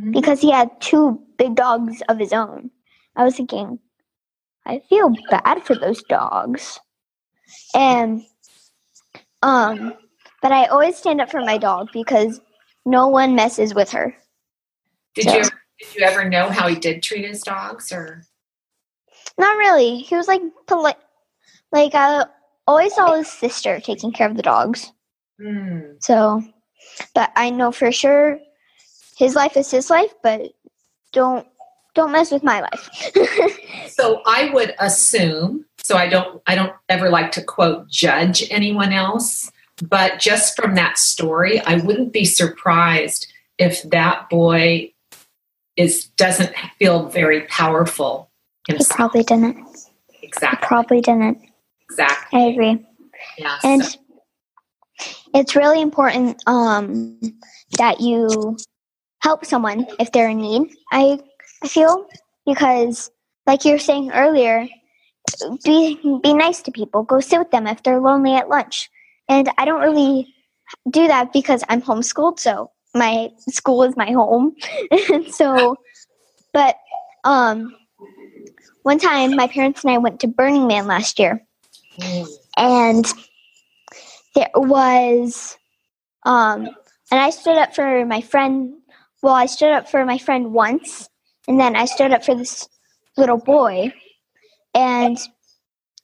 Mhm. 0.01 0.13
Because 0.13 0.41
he 0.41 0.51
had 0.51 0.81
two 0.81 1.21
big 1.37 1.55
dogs 1.55 2.03
of 2.09 2.19
his 2.19 2.33
own. 2.33 2.71
I 3.17 3.25
was 3.25 3.37
thinking, 3.37 3.79
I 4.65 4.81
feel 4.89 5.13
bad 5.31 5.63
for 5.65 5.75
those 5.75 6.03
dogs. 6.05 6.79
And 7.75 8.23
um 9.43 9.95
but 10.43 10.53
I 10.53 10.67
always 10.67 10.97
stand 10.97 11.21
up 11.21 11.31
for 11.31 11.41
my 11.41 11.59
dog 11.59 11.89
because 11.93 12.41
no 12.85 13.09
one 13.09 13.35
messes 13.35 13.75
with 13.75 13.91
her. 13.91 14.15
Did 15.15 15.25
So- 15.25 15.37
you 15.37 15.45
did 15.79 15.95
you 15.95 16.05
ever 16.05 16.29
know 16.29 16.49
how 16.49 16.69
he 16.69 16.77
did 16.77 17.03
treat 17.03 17.25
his 17.25 17.43
dogs 17.43 17.93
or 17.93 18.25
Not 19.39 19.57
really. 19.57 19.99
He 19.99 20.15
was 20.15 20.29
like 20.29 20.43
polite 20.67 20.97
like 21.73 21.95
I 21.95 22.25
always 22.67 22.95
saw 22.95 23.17
his 23.17 23.29
sister 23.31 23.81
taking 23.81 24.13
care 24.13 24.29
of 24.29 24.37
the 24.37 24.43
dogs. 24.43 24.93
Hmm. 25.41 25.93
So 26.01 26.43
but 27.15 27.33
I 27.37 27.51
know 27.51 27.73
for 27.73 27.93
sure 27.93 28.39
his 29.17 29.35
life 29.35 29.57
is 29.57 29.71
his 29.71 29.91
life, 29.91 30.13
but 30.23 30.53
don't 31.13 31.47
don't 31.95 32.13
mess 32.13 32.31
with 32.31 32.43
my 32.43 32.61
life. 32.61 32.91
So 33.89 34.23
I 34.27 34.51
would 34.51 34.77
assume, 34.79 35.65
so 35.83 35.97
I 35.97 36.07
don't 36.07 36.41
I 36.47 36.55
don't 36.55 36.73
ever 36.89 37.11
like 37.11 37.33
to 37.33 37.43
quote 37.43 37.89
judge 37.89 38.45
anyone 38.49 38.93
else, 38.93 39.51
but 39.83 40.21
just 40.21 40.55
from 40.55 40.77
that 40.77 40.99
story, 40.99 41.61
I 41.63 41.79
wouldn't 41.79 42.13
be 42.13 42.25
surprised 42.25 43.27
if 43.59 43.83
that 43.91 44.31
boy 44.31 44.93
is 45.79 46.07
doesn't 46.17 46.53
feel 46.79 47.09
very 47.09 47.43
powerful 47.43 48.29
he 48.67 48.75
himself. 48.75 48.97
probably 48.97 49.23
didn't. 49.23 49.57
He 50.13 50.27
Exactly. 50.27 50.67
probably 50.67 51.01
didn't. 51.01 51.39
Exactly. 51.89 52.41
I 52.41 52.45
agree. 52.49 52.87
Yeah. 53.39 53.59
And 53.65 53.85
so- 53.85 53.99
it's 55.35 55.55
really 55.55 55.81
important 55.81 56.43
um, 56.47 57.21
that 57.79 58.01
you 58.01 58.57
help 59.21 59.45
someone 59.45 59.87
if 60.01 60.11
they're 60.13 60.29
in 60.29 60.39
need. 60.39 60.63
I 60.93 61.19
I 61.63 61.69
feel 61.69 62.07
because, 62.47 63.11
like 63.47 63.65
you 63.65 63.73
were 63.73 63.79
saying 63.79 64.11
earlier, 64.13 64.67
be 65.65 65.99
be 66.23 66.33
nice 66.35 66.63
to 66.63 66.73
people. 66.73 67.03
Go 67.05 67.21
sit 67.21 67.39
with 67.39 67.51
them 67.53 67.67
if 67.67 67.83
they're 67.83 68.01
lonely 68.01 68.35
at 68.35 68.49
lunch. 68.49 68.91
And 69.29 69.51
I 69.59 69.65
don't 69.65 69.81
really 69.83 70.35
do 70.91 71.07
that 71.07 71.33
because 71.33 71.63
I'm 71.69 71.83
homeschooled, 71.83 72.41
so 72.41 72.71
my 72.95 73.31
school 73.49 73.83
is 73.85 73.97
my 73.97 74.11
home. 74.13 74.57
and 75.11 75.33
so, 75.35 75.77
but 76.53 76.77
um, 77.25 77.75
one 78.83 78.99
time 78.99 79.37
my 79.37 79.47
parents 79.49 79.85
and 79.85 79.93
I 79.93 79.99
went 79.99 80.21
to 80.21 80.29
Burning 80.29 80.67
Man 80.67 80.87
last 80.87 81.19
year, 81.19 81.45
and 82.57 83.07
there 84.35 84.51
was 84.55 85.57
um 86.25 86.69
and 87.11 87.21
I 87.21 87.31
stood 87.31 87.57
up 87.57 87.75
for 87.75 88.05
my 88.05 88.21
friend 88.21 88.75
well 89.23 89.35
I 89.35 89.47
stood 89.47 89.73
up 89.73 89.89
for 89.89 90.05
my 90.05 90.19
friend 90.19 90.53
once 90.53 91.09
and 91.47 91.59
then 91.59 91.77
I 91.77 91.87
stood 91.87 92.13
up 92.13 92.25
for 92.25 92.35
this 92.35 92.69
little 93.17 93.39
boy 93.39 93.93
and 94.75 95.19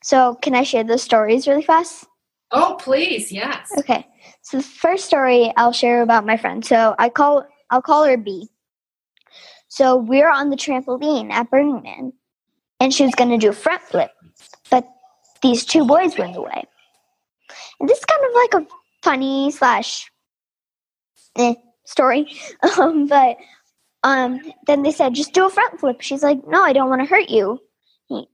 So, 0.03 0.35
can 0.35 0.55
I 0.55 0.65
share 0.65 0.85
the 0.85 0.99
stories 0.99 1.49
really 1.49 1.63
fast? 1.63 2.05
Oh, 2.51 2.77
please, 2.79 3.33
yes. 3.33 3.73
Okay. 3.79 4.07
So 4.45 4.59
the 4.59 4.63
first 4.63 5.07
story 5.07 5.53
I'll 5.57 5.73
share 5.73 6.03
about 6.03 6.27
my 6.27 6.37
friend. 6.37 6.65
So 6.65 6.95
I 6.99 7.09
call 7.09 7.47
I'll 7.71 7.83
call 7.83 8.05
her 8.05 8.19
B. 8.19 8.49
So 9.69 9.97
we 9.97 10.21
are 10.23 10.31
on 10.31 10.51
the 10.51 10.57
trampoline 10.57 11.33
at 11.33 11.51
Burning 11.51 11.83
Man, 11.83 12.13
and 12.79 12.93
she 12.93 13.05
was 13.05 13.15
going 13.15 13.31
to 13.31 13.39
do 13.39 13.49
a 13.49 13.55
front 13.55 13.83
flip, 13.83 14.11
but 14.71 14.87
these 15.43 15.65
two 15.65 15.87
boys 15.87 16.17
were 16.17 16.27
in 16.27 16.33
the 16.33 16.43
way. 16.43 16.65
And 17.81 17.89
this 17.89 17.99
is 17.99 18.05
kind 18.05 18.23
of 18.25 18.35
like 18.35 18.55
a 18.55 18.75
funny 19.03 19.51
slash 19.51 20.11
eh, 21.37 21.55
story, 21.87 22.31
um, 22.79 23.07
but 23.07 23.39
um, 24.05 24.41
then 24.67 24.83
they 24.83 24.93
said 24.93 25.15
just 25.15 25.33
do 25.33 25.47
a 25.47 25.51
front 25.51 25.81
flip. 25.81 26.03
She's 26.03 26.23
like, 26.23 26.47
no, 26.47 26.63
I 26.63 26.75
don't 26.75 26.91
want 26.91 27.01
to 27.01 27.09
hurt 27.09 27.31
you. 27.31 27.59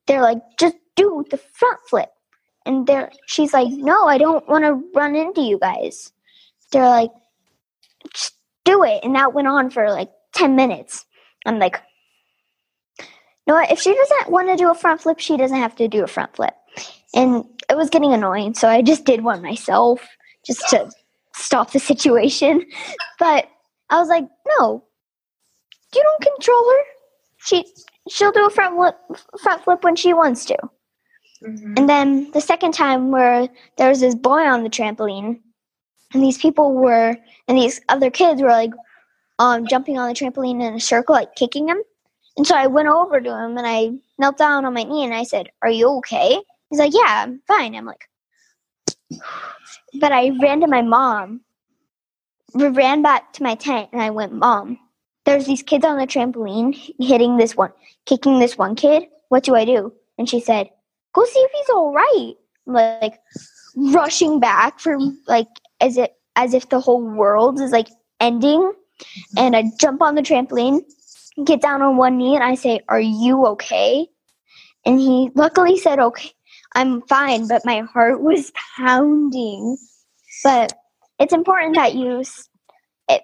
They're 0.06 0.20
like, 0.20 0.42
just 0.58 0.76
do 0.96 1.24
the 1.30 1.38
front 1.38 1.78
flip. 1.88 2.10
And 2.70 2.86
they're, 2.86 3.10
she's 3.26 3.52
like, 3.52 3.66
no, 3.68 4.06
I 4.06 4.16
don't 4.16 4.48
want 4.48 4.62
to 4.62 4.80
run 4.94 5.16
into 5.16 5.40
you 5.40 5.58
guys. 5.58 6.12
They're 6.70 6.88
like, 6.88 7.10
just 8.14 8.36
do 8.64 8.84
it. 8.84 9.00
And 9.02 9.16
that 9.16 9.34
went 9.34 9.48
on 9.48 9.70
for 9.70 9.90
like 9.90 10.08
10 10.34 10.54
minutes. 10.54 11.04
I'm 11.46 11.58
like, 11.58 11.82
no, 13.48 13.58
if 13.58 13.80
she 13.80 13.92
doesn't 13.92 14.30
want 14.30 14.50
to 14.50 14.56
do 14.56 14.70
a 14.70 14.74
front 14.76 15.00
flip, 15.00 15.18
she 15.18 15.36
doesn't 15.36 15.56
have 15.56 15.74
to 15.76 15.88
do 15.88 16.04
a 16.04 16.06
front 16.06 16.36
flip. 16.36 16.54
And 17.12 17.44
it 17.68 17.76
was 17.76 17.90
getting 17.90 18.12
annoying, 18.12 18.54
so 18.54 18.68
I 18.68 18.82
just 18.82 19.04
did 19.04 19.24
one 19.24 19.42
myself 19.42 20.06
just 20.46 20.60
to 20.68 20.92
stop 21.34 21.72
the 21.72 21.80
situation. 21.80 22.64
But 23.18 23.48
I 23.90 23.98
was 23.98 24.08
like, 24.08 24.28
no, 24.58 24.84
you 25.92 26.02
don't 26.02 26.22
control 26.22 26.70
her. 26.70 26.82
She 27.38 27.66
she'll 28.08 28.32
do 28.32 28.46
a 28.46 28.50
front 28.50 28.76
flip 28.76 28.96
front 29.42 29.64
flip 29.64 29.82
when 29.82 29.96
she 29.96 30.14
wants 30.14 30.44
to. 30.46 30.56
Mm-hmm. 31.44 31.74
And 31.76 31.88
then 31.88 32.30
the 32.32 32.40
second 32.40 32.72
time 32.72 33.10
where 33.10 33.48
there 33.76 33.88
was 33.88 34.00
this 34.00 34.14
boy 34.14 34.42
on 34.42 34.62
the 34.62 34.70
trampoline, 34.70 35.40
and 36.12 36.22
these 36.22 36.38
people 36.38 36.74
were, 36.74 37.16
and 37.48 37.58
these 37.58 37.80
other 37.88 38.10
kids 38.10 38.42
were 38.42 38.48
like, 38.48 38.72
um, 39.38 39.66
jumping 39.66 39.98
on 39.98 40.08
the 40.08 40.14
trampoline 40.14 40.62
in 40.62 40.74
a 40.74 40.80
circle, 40.80 41.14
like 41.14 41.34
kicking 41.34 41.68
him. 41.68 41.78
And 42.36 42.46
so 42.46 42.54
I 42.54 42.66
went 42.66 42.88
over 42.88 43.20
to 43.20 43.30
him 43.30 43.56
and 43.56 43.66
I 43.66 43.92
knelt 44.18 44.36
down 44.36 44.64
on 44.64 44.74
my 44.74 44.84
knee 44.84 45.04
and 45.04 45.14
I 45.14 45.24
said, 45.24 45.48
"Are 45.62 45.70
you 45.70 45.88
okay?" 45.98 46.38
He's 46.68 46.78
like, 46.78 46.92
"Yeah, 46.94 47.24
I'm 47.24 47.40
fine." 47.48 47.74
I'm 47.74 47.86
like, 47.86 48.08
but 50.00 50.12
I 50.12 50.30
ran 50.40 50.60
to 50.60 50.66
my 50.66 50.82
mom. 50.82 51.40
We 52.54 52.68
ran 52.68 53.02
back 53.02 53.32
to 53.34 53.42
my 53.42 53.54
tent 53.54 53.90
and 53.92 54.02
I 54.02 54.10
went, 54.10 54.32
"Mom, 54.32 54.78
there's 55.24 55.46
these 55.46 55.62
kids 55.62 55.84
on 55.84 55.98
the 55.98 56.06
trampoline 56.06 56.74
hitting 56.98 57.36
this 57.36 57.56
one, 57.56 57.72
kicking 58.04 58.38
this 58.38 58.58
one 58.58 58.74
kid. 58.74 59.04
What 59.28 59.44
do 59.44 59.54
I 59.54 59.64
do?" 59.64 59.92
And 60.18 60.28
she 60.28 60.40
said, 60.40 60.70
go 61.12 61.24
see 61.24 61.38
if 61.38 61.50
he's 61.52 61.70
all 61.70 61.92
right. 61.92 62.34
Like 62.66 63.18
rushing 63.76 64.40
back 64.40 64.80
from 64.80 65.20
like 65.26 65.48
as 65.80 65.96
if 65.96 66.10
as 66.36 66.54
if 66.54 66.68
the 66.68 66.80
whole 66.80 67.02
world 67.02 67.60
is 67.60 67.72
like 67.72 67.88
ending. 68.20 68.72
And 69.36 69.56
I 69.56 69.64
jump 69.80 70.02
on 70.02 70.14
the 70.14 70.22
trampoline, 70.22 70.82
get 71.44 71.62
down 71.62 71.80
on 71.80 71.96
one 71.96 72.18
knee, 72.18 72.34
and 72.34 72.44
I 72.44 72.54
say, 72.54 72.80
"Are 72.88 73.00
you 73.00 73.46
okay?" 73.46 74.06
And 74.84 75.00
he 75.00 75.30
luckily 75.34 75.78
said, 75.78 75.98
"Okay, 75.98 76.30
I'm 76.74 77.00
fine," 77.02 77.48
but 77.48 77.64
my 77.64 77.80
heart 77.80 78.20
was 78.20 78.52
pounding. 78.76 79.78
But 80.44 80.74
it's 81.18 81.32
important 81.32 81.76
that 81.76 81.94
you 81.94 82.22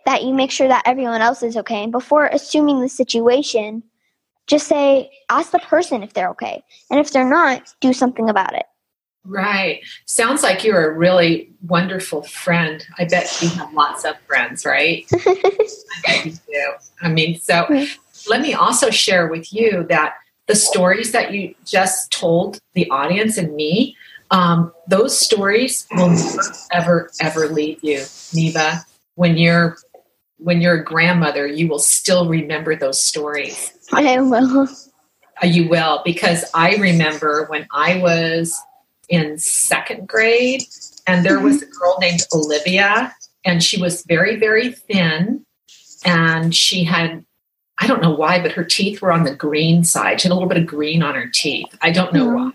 that 0.05 0.25
you 0.25 0.35
make 0.35 0.51
sure 0.51 0.69
that 0.69 0.83
everyone 0.87 1.21
else 1.21 1.43
is 1.43 1.57
okay. 1.59 1.83
And 1.83 1.93
before 1.93 2.27
assuming 2.27 2.81
the 2.81 2.89
situation, 2.89 3.83
just 4.47 4.69
say 4.69 5.11
ask 5.29 5.51
the 5.51 5.59
person 5.59 6.03
if 6.03 6.13
they're 6.13 6.31
okay 6.31 6.63
and 6.91 7.01
if 7.01 7.13
they're 7.13 7.29
not 7.29 7.75
do 7.81 7.93
something 7.93 8.29
about 8.29 8.55
it. 8.55 8.67
Right. 9.25 9.81
Sounds 10.05 10.45
like 10.45 10.63
you're 10.63 10.89
a 10.89 10.97
really 10.97 11.51
wonderful 11.67 12.23
friend. 12.23 12.87
I 12.99 13.07
bet 13.07 13.43
you 13.43 13.49
have 13.49 13.73
lots 13.73 14.05
of 14.05 14.17
friends 14.21 14.65
right? 14.65 15.05
I 15.13 15.67
bet 16.07 16.27
you 16.27 16.33
do. 16.33 16.73
I 17.03 17.09
mean 17.09 17.39
so 17.41 17.67
let 18.29 18.41
me 18.41 18.55
also 18.55 18.91
share 18.91 19.27
with 19.29 19.53
you 19.53 19.85
that 19.89 20.15
the 20.47 20.55
stories 20.55 21.13
that 21.13 21.33
you 21.33 21.55
just 21.65 22.13
told 22.13 22.61
the 22.75 22.89
audience 22.91 23.37
and 23.37 23.55
me 23.55 23.97
um, 24.31 24.73
those 24.89 25.17
stories 25.17 25.87
will 25.93 26.11
never 26.11 26.43
ever 26.73 27.11
ever 27.21 27.49
leave 27.49 27.79
you 27.83 28.05
neva 28.35 28.85
when 29.15 29.37
you're 29.37 29.77
when 30.39 30.61
you're 30.61 30.75
a 30.75 30.85
grandmother 30.85 31.47
you 31.47 31.69
will 31.69 31.79
still 31.79 32.29
remember 32.29 32.77
those 32.77 33.03
stories 33.03 33.73
I 33.93 34.21
will. 34.21 34.69
Uh, 35.43 35.47
you 35.47 35.69
will, 35.69 36.03
because 36.05 36.45
I 36.55 36.77
remember 36.77 37.47
when 37.47 37.67
I 37.73 37.99
was 37.99 38.59
in 39.09 39.39
second 39.39 40.09
grade, 40.09 40.65
and 41.07 41.25
there 41.25 41.41
was 41.41 41.63
a 41.63 41.67
girl 41.67 41.99
named 42.01 42.23
Olivia, 42.33 43.15
and 43.45 43.63
she 43.63 43.81
was 43.81 44.03
very, 44.05 44.37
very 44.37 44.73
thin, 44.73 45.45
and 46.05 46.55
she 46.55 46.85
had 46.85 47.25
I 47.79 47.87
don't 47.87 48.01
know 48.01 48.15
why, 48.15 48.41
but 48.41 48.53
her 48.53 48.65
teeth 48.65 49.03
were 49.03 49.13
on 49.13 49.25
the 49.25 49.35
green 49.35 49.85
side. 49.85 50.23
She 50.23 50.29
had 50.29 50.33
a 50.33 50.35
little 50.35 50.49
bit 50.49 50.57
of 50.57 50.67
green 50.67 51.03
on 51.03 51.15
her 51.15 51.29
teeth. 51.29 51.77
I 51.83 51.91
don't 51.91 52.15
know 52.15 52.27
mm-hmm. 52.27 52.45
why. 52.47 52.51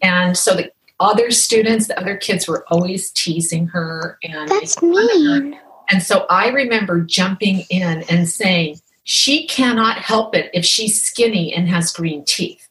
And 0.00 0.34
so 0.34 0.54
the 0.54 0.72
other 0.98 1.30
students, 1.30 1.88
the 1.88 2.00
other 2.00 2.16
kids 2.16 2.48
were 2.48 2.64
always 2.68 3.10
teasing 3.10 3.66
her 3.66 4.18
and 4.22 4.48
That's 4.48 4.80
mean. 4.80 5.60
And 5.90 6.02
so 6.02 6.26
I 6.28 6.48
remember 6.48 7.00
jumping 7.00 7.64
in 7.70 8.02
and 8.08 8.28
saying, 8.28 8.80
she 9.04 9.46
cannot 9.46 9.98
help 9.98 10.34
it 10.34 10.50
if 10.52 10.64
she's 10.64 11.00
skinny 11.02 11.54
and 11.54 11.68
has 11.68 11.92
green 11.92 12.24
teeth 12.24 12.68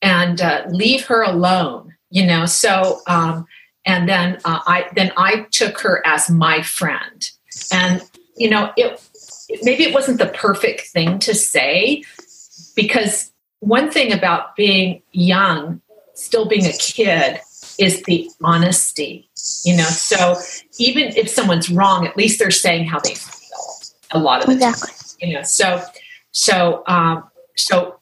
and 0.00 0.40
uh, 0.40 0.64
leave 0.68 1.06
her 1.06 1.22
alone 1.22 1.92
you 2.12 2.26
know? 2.26 2.46
So 2.46 3.00
um, 3.08 3.46
and 3.84 4.08
then 4.08 4.38
uh, 4.44 4.60
i 4.66 4.86
then 4.94 5.10
i 5.16 5.44
took 5.50 5.80
her 5.80 6.06
as 6.06 6.30
my 6.30 6.62
friend. 6.62 7.28
And 7.72 8.00
you 8.36 8.48
know 8.48 8.72
it 8.76 9.02
maybe 9.62 9.82
it 9.82 9.92
wasn't 9.92 10.18
the 10.18 10.26
perfect 10.26 10.82
thing 10.82 11.18
to 11.20 11.34
say 11.34 12.04
because 12.76 13.32
one 13.58 13.90
thing 13.90 14.12
about 14.12 14.54
being 14.54 15.02
young 15.10 15.80
still 16.14 16.46
being 16.46 16.66
a 16.66 16.72
kid 16.72 17.40
is 17.82 18.02
the 18.04 18.30
honesty 18.42 19.28
you 19.64 19.76
know? 19.76 19.84
So 19.84 20.36
even 20.78 21.04
if 21.16 21.28
someone's 21.28 21.70
wrong 21.70 22.06
at 22.06 22.16
least 22.16 22.38
they're 22.38 22.50
saying 22.50 22.86
how 22.86 23.00
they 23.00 23.14
feel 23.14 23.58
a 24.12 24.18
lot 24.18 24.40
of 24.40 24.46
the 24.46 24.54
exactly. 24.54 24.88
time 24.88 25.28
you 25.28 25.34
know? 25.34 25.42
So 25.42 25.82
so 26.30 26.82
um, 26.86 27.24
so 27.56 27.98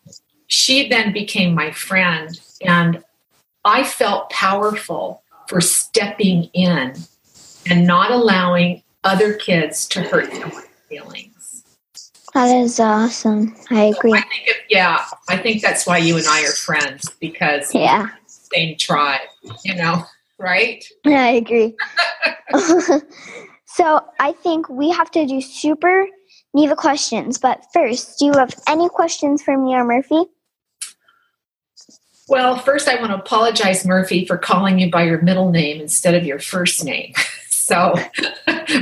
she 0.46 0.88
then 0.88 1.12
became 1.12 1.54
my 1.54 1.70
friend 1.70 2.40
and 2.62 3.02
i 3.64 3.82
felt 3.84 4.30
powerful 4.30 5.22
for 5.48 5.60
stepping 5.60 6.44
in 6.52 6.94
and 7.68 7.86
not 7.86 8.10
allowing 8.10 8.82
other 9.04 9.34
kids 9.34 9.86
to 9.88 10.00
hurt 10.02 10.32
someone's 10.32 10.66
feelings. 10.88 11.64
That 12.34 12.54
is 12.54 12.78
awesome. 12.78 13.56
I 13.70 13.84
agree 13.84 14.12
I 14.12 14.20
think 14.20 14.50
yeah 14.70 15.04
i 15.28 15.36
think 15.36 15.60
that's 15.60 15.86
why 15.86 15.98
you 15.98 16.16
and 16.16 16.26
i 16.26 16.42
are 16.44 16.52
friends 16.52 17.10
because 17.20 17.74
yeah 17.74 18.08
same 18.52 18.76
tribe 18.76 19.20
you 19.64 19.74
know 19.74 20.04
right 20.38 20.84
yeah 21.04 21.24
i 21.24 21.30
agree 21.30 21.74
so 23.66 24.00
i 24.18 24.32
think 24.32 24.68
we 24.68 24.90
have 24.90 25.10
to 25.10 25.26
do 25.26 25.40
super 25.40 26.06
Neva 26.54 26.76
questions. 26.76 27.38
But 27.38 27.64
first, 27.72 28.18
do 28.18 28.26
you 28.26 28.32
have 28.32 28.54
any 28.66 28.88
questions 28.88 29.42
for 29.42 29.56
me 29.56 29.74
or 29.74 29.84
Murphy? 29.84 30.24
Well, 32.28 32.58
first, 32.58 32.88
I 32.88 33.00
want 33.00 33.10
to 33.10 33.18
apologize, 33.18 33.84
Murphy, 33.84 34.24
for 34.24 34.38
calling 34.38 34.78
you 34.78 34.90
by 34.90 35.02
your 35.02 35.20
middle 35.20 35.50
name 35.50 35.80
instead 35.80 36.14
of 36.14 36.24
your 36.24 36.38
first 36.38 36.84
name. 36.84 37.12
So, 37.70 37.94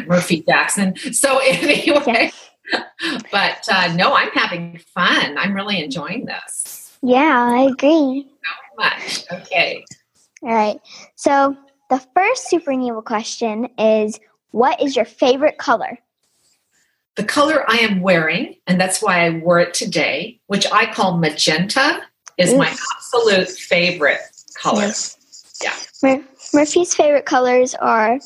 Murphy 0.06 0.42
Jackson. 0.48 0.96
So, 1.12 1.40
anyway, 1.44 2.32
but 3.30 3.68
uh, 3.70 3.92
no, 3.94 4.14
I'm 4.14 4.30
having 4.30 4.80
fun. 4.94 5.36
I'm 5.36 5.52
really 5.52 5.84
enjoying 5.84 6.24
this. 6.24 6.87
Yeah, 7.02 7.50
I 7.52 7.68
agree. 7.70 8.28
So 8.44 8.82
much. 8.82 9.24
Okay. 9.32 9.84
All 10.42 10.54
right. 10.54 10.80
So, 11.16 11.56
the 11.90 12.04
first 12.14 12.48
Super 12.48 12.74
Neva 12.74 13.02
question 13.02 13.68
is 13.78 14.18
What 14.50 14.82
is 14.82 14.96
your 14.96 15.04
favorite 15.04 15.58
color? 15.58 15.98
The 17.16 17.24
color 17.24 17.64
I 17.68 17.78
am 17.78 18.00
wearing, 18.00 18.56
and 18.66 18.80
that's 18.80 19.02
why 19.02 19.26
I 19.26 19.30
wore 19.30 19.58
it 19.58 19.74
today, 19.74 20.40
which 20.46 20.66
I 20.70 20.92
call 20.92 21.18
magenta, 21.18 22.00
is 22.36 22.54
my 22.54 22.68
absolute 22.94 23.48
favorite 23.48 24.20
color. 24.54 24.82
Yes. 24.82 25.16
Yeah. 25.62 25.74
Mur- 26.02 26.24
Murphy's 26.54 26.94
favorite 26.94 27.26
colors 27.26 27.74
are 27.74 28.20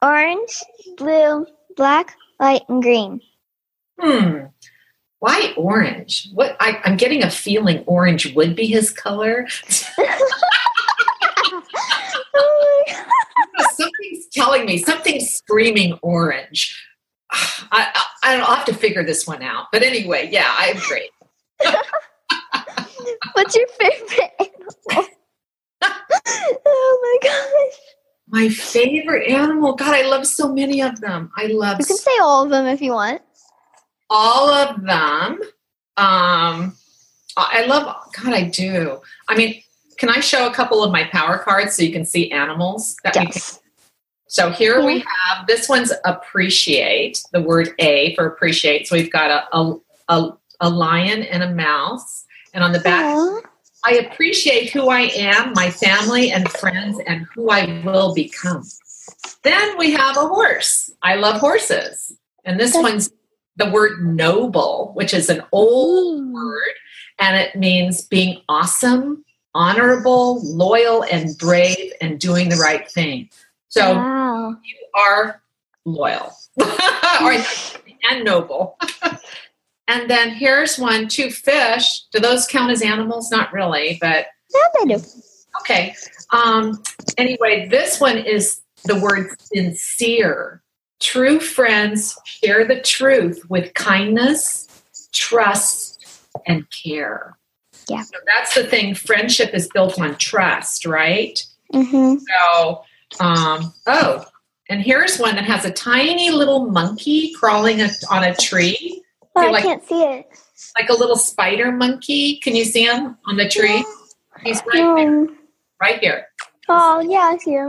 orange, 0.00 0.62
blue, 0.96 1.46
black, 1.76 2.16
light, 2.40 2.62
and 2.68 2.82
green. 2.82 3.20
Hmm. 4.00 4.46
Why 5.26 5.52
orange? 5.56 6.28
What 6.34 6.56
I, 6.60 6.80
I'm 6.84 6.96
getting 6.96 7.24
a 7.24 7.30
feeling 7.32 7.82
orange 7.86 8.32
would 8.36 8.54
be 8.54 8.68
his 8.68 8.92
color. 8.92 9.48
something's 13.72 14.28
telling 14.30 14.66
me, 14.66 14.78
something's 14.78 15.28
screaming 15.28 15.98
orange. 16.00 16.80
I, 17.32 18.04
I, 18.22 18.36
will 18.36 18.44
have 18.44 18.66
to 18.66 18.74
figure 18.74 19.02
this 19.02 19.26
one 19.26 19.42
out. 19.42 19.66
But 19.72 19.82
anyway, 19.82 20.28
yeah, 20.30 20.46
I 20.46 20.68
agree. 20.76 21.10
What's 23.32 23.56
your 23.56 23.66
favorite 23.66 24.30
animal? 24.38 25.08
oh 25.82 27.00
my 27.02 27.28
gosh. 27.28 27.80
My 28.28 28.48
favorite 28.48 29.28
animal. 29.28 29.74
God, 29.74 29.92
I 29.92 30.02
love 30.02 30.24
so 30.24 30.52
many 30.52 30.82
of 30.82 31.00
them. 31.00 31.32
I 31.36 31.46
love 31.46 31.80
You 31.80 31.86
can 31.86 31.96
say 31.96 32.16
all 32.20 32.44
of 32.44 32.50
them 32.50 32.66
if 32.66 32.80
you 32.80 32.92
want. 32.92 33.22
All 34.10 34.48
of 34.50 34.82
them. 34.82 35.40
Um, 35.96 36.74
I 37.36 37.64
love. 37.66 37.96
God, 38.22 38.32
I 38.32 38.42
do. 38.44 39.00
I 39.28 39.36
mean, 39.36 39.62
can 39.98 40.08
I 40.08 40.20
show 40.20 40.46
a 40.46 40.52
couple 40.54 40.82
of 40.82 40.90
my 40.92 41.04
power 41.04 41.38
cards 41.38 41.76
so 41.76 41.82
you 41.82 41.92
can 41.92 42.04
see 42.04 42.30
animals? 42.30 42.96
That 43.04 43.16
we 43.16 43.22
Yes. 43.26 43.60
so 44.26 44.50
here 44.50 44.84
we 44.84 45.00
have 45.00 45.46
this 45.46 45.68
one's 45.68 45.92
appreciate. 46.04 47.22
The 47.32 47.40
word 47.42 47.70
A 47.78 48.14
for 48.14 48.26
appreciate. 48.26 48.88
So 48.88 48.96
we've 48.96 49.12
got 49.12 49.30
a 49.30 49.56
a, 49.56 49.76
a, 50.08 50.32
a 50.60 50.70
lion 50.70 51.22
and 51.24 51.42
a 51.42 51.54
mouse, 51.54 52.24
and 52.54 52.62
on 52.64 52.72
the 52.72 52.80
back 52.80 53.04
Aw. 53.16 53.40
I 53.84 53.92
appreciate 53.98 54.70
who 54.70 54.88
I 54.88 55.02
am, 55.14 55.52
my 55.54 55.70
family 55.70 56.32
and 56.32 56.50
friends, 56.50 56.98
and 57.06 57.26
who 57.34 57.50
I 57.50 57.82
will 57.84 58.14
become. 58.14 58.64
Then 59.42 59.78
we 59.78 59.92
have 59.92 60.16
a 60.16 60.26
horse. 60.26 60.90
I 61.02 61.14
love 61.16 61.40
horses. 61.40 62.12
And 62.44 62.58
this 62.58 62.72
That's- 62.72 62.92
one's 62.92 63.10
the 63.56 63.70
word 63.70 64.04
noble, 64.04 64.92
which 64.94 65.14
is 65.14 65.28
an 65.30 65.42
old 65.52 66.26
word, 66.32 66.72
and 67.18 67.36
it 67.36 67.56
means 67.56 68.02
being 68.02 68.40
awesome, 68.48 69.24
honorable, 69.54 70.40
loyal, 70.54 71.04
and 71.04 71.36
brave, 71.38 71.92
and 72.00 72.20
doing 72.20 72.48
the 72.48 72.56
right 72.56 72.90
thing. 72.90 73.30
So 73.68 73.94
wow. 73.94 74.56
you 74.62 74.76
are 74.94 75.42
loyal 75.84 76.32
and 78.10 78.24
noble. 78.24 78.78
and 79.88 80.10
then 80.10 80.30
here's 80.30 80.78
one 80.78 81.08
two 81.08 81.30
fish. 81.30 82.02
Do 82.12 82.20
those 82.20 82.46
count 82.46 82.72
as 82.72 82.82
animals? 82.82 83.30
Not 83.30 83.52
really, 83.52 83.98
but 84.00 84.26
Yeah, 84.54 84.60
they 84.84 84.94
do. 84.94 85.02
Okay. 85.60 85.94
Um, 86.32 86.82
anyway, 87.16 87.68
this 87.68 88.00
one 88.00 88.18
is 88.18 88.60
the 88.84 88.98
word 89.00 89.28
sincere. 89.40 90.62
True 91.00 91.40
friends 91.40 92.16
share 92.24 92.64
the 92.66 92.80
truth 92.80 93.42
with 93.48 93.74
kindness, 93.74 94.66
trust, 95.12 96.06
and 96.46 96.64
care. 96.70 97.36
Yeah. 97.88 98.02
So 98.02 98.16
that's 98.26 98.54
the 98.54 98.64
thing. 98.64 98.94
Friendship 98.94 99.54
is 99.54 99.68
built 99.72 100.00
on 100.00 100.16
trust, 100.16 100.86
right? 100.86 101.44
Mm-hmm. 101.72 102.16
So, 102.18 102.82
um, 103.20 103.72
oh, 103.86 104.24
and 104.68 104.82
here's 104.82 105.18
one 105.18 105.36
that 105.36 105.44
has 105.44 105.64
a 105.64 105.70
tiny 105.70 106.30
little 106.30 106.70
monkey 106.70 107.32
crawling 107.34 107.80
a, 107.82 107.88
on 108.10 108.24
a 108.24 108.34
tree, 108.34 109.02
Oh, 109.34 109.42
Feel 109.42 109.48
I 109.50 109.52
like- 109.52 109.64
can't 109.64 109.84
see 109.86 110.02
it. 110.02 110.26
like 110.78 110.88
a 110.88 110.94
little 110.94 111.16
spider 111.16 111.70
monkey. 111.70 112.38
Can 112.38 112.56
you 112.56 112.64
see 112.64 112.84
him 112.84 113.18
on 113.26 113.36
the 113.36 113.46
tree? 113.48 113.84
He's 114.42 114.62
right 114.66 114.72
there, 114.74 114.98
Um, 114.98 115.36
right 115.80 115.98
here. 116.00 116.26
oh, 116.70 117.00
yeah, 117.00 117.18
I 117.18 117.36
see 117.36 117.52
him. 117.52 117.68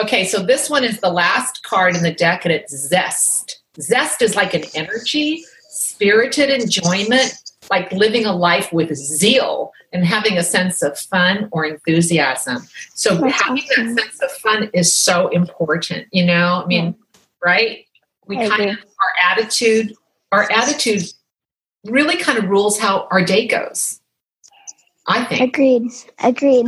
Okay, 0.00 0.24
so 0.24 0.42
this 0.42 0.68
one 0.68 0.84
is 0.84 1.00
the 1.00 1.10
last 1.10 1.62
card 1.62 1.94
in 1.94 2.02
the 2.02 2.12
deck, 2.12 2.44
and 2.44 2.52
it's 2.52 2.74
zest. 2.76 3.62
Zest 3.80 4.22
is 4.22 4.34
like 4.34 4.54
an 4.54 4.64
energy, 4.74 5.44
spirited 5.70 6.50
enjoyment, 6.50 7.34
like 7.70 7.90
living 7.92 8.24
a 8.26 8.32
life 8.32 8.72
with 8.72 8.94
zeal 8.94 9.72
and 9.92 10.04
having 10.04 10.36
a 10.36 10.42
sense 10.42 10.82
of 10.82 10.98
fun 10.98 11.48
or 11.52 11.64
enthusiasm. 11.64 12.58
So 12.94 13.16
That's 13.16 13.40
having 13.40 13.62
awesome. 13.62 13.94
that 13.94 14.02
sense 14.02 14.22
of 14.22 14.30
fun 14.32 14.70
is 14.74 14.94
so 14.94 15.28
important. 15.28 16.08
You 16.10 16.26
know, 16.26 16.62
I 16.64 16.66
mean, 16.66 16.96
right? 17.44 17.86
We 18.26 18.38
I 18.38 18.48
kind 18.48 18.62
agree. 18.62 18.72
of 18.72 18.78
our 18.78 19.30
attitude, 19.30 19.94
our 20.32 20.50
attitude 20.50 21.04
really 21.84 22.16
kind 22.16 22.38
of 22.38 22.48
rules 22.48 22.78
how 22.78 23.06
our 23.10 23.22
day 23.24 23.46
goes. 23.46 24.00
I 25.06 25.24
think. 25.24 25.40
Agreed. 25.42 25.90
Agreed. 26.22 26.66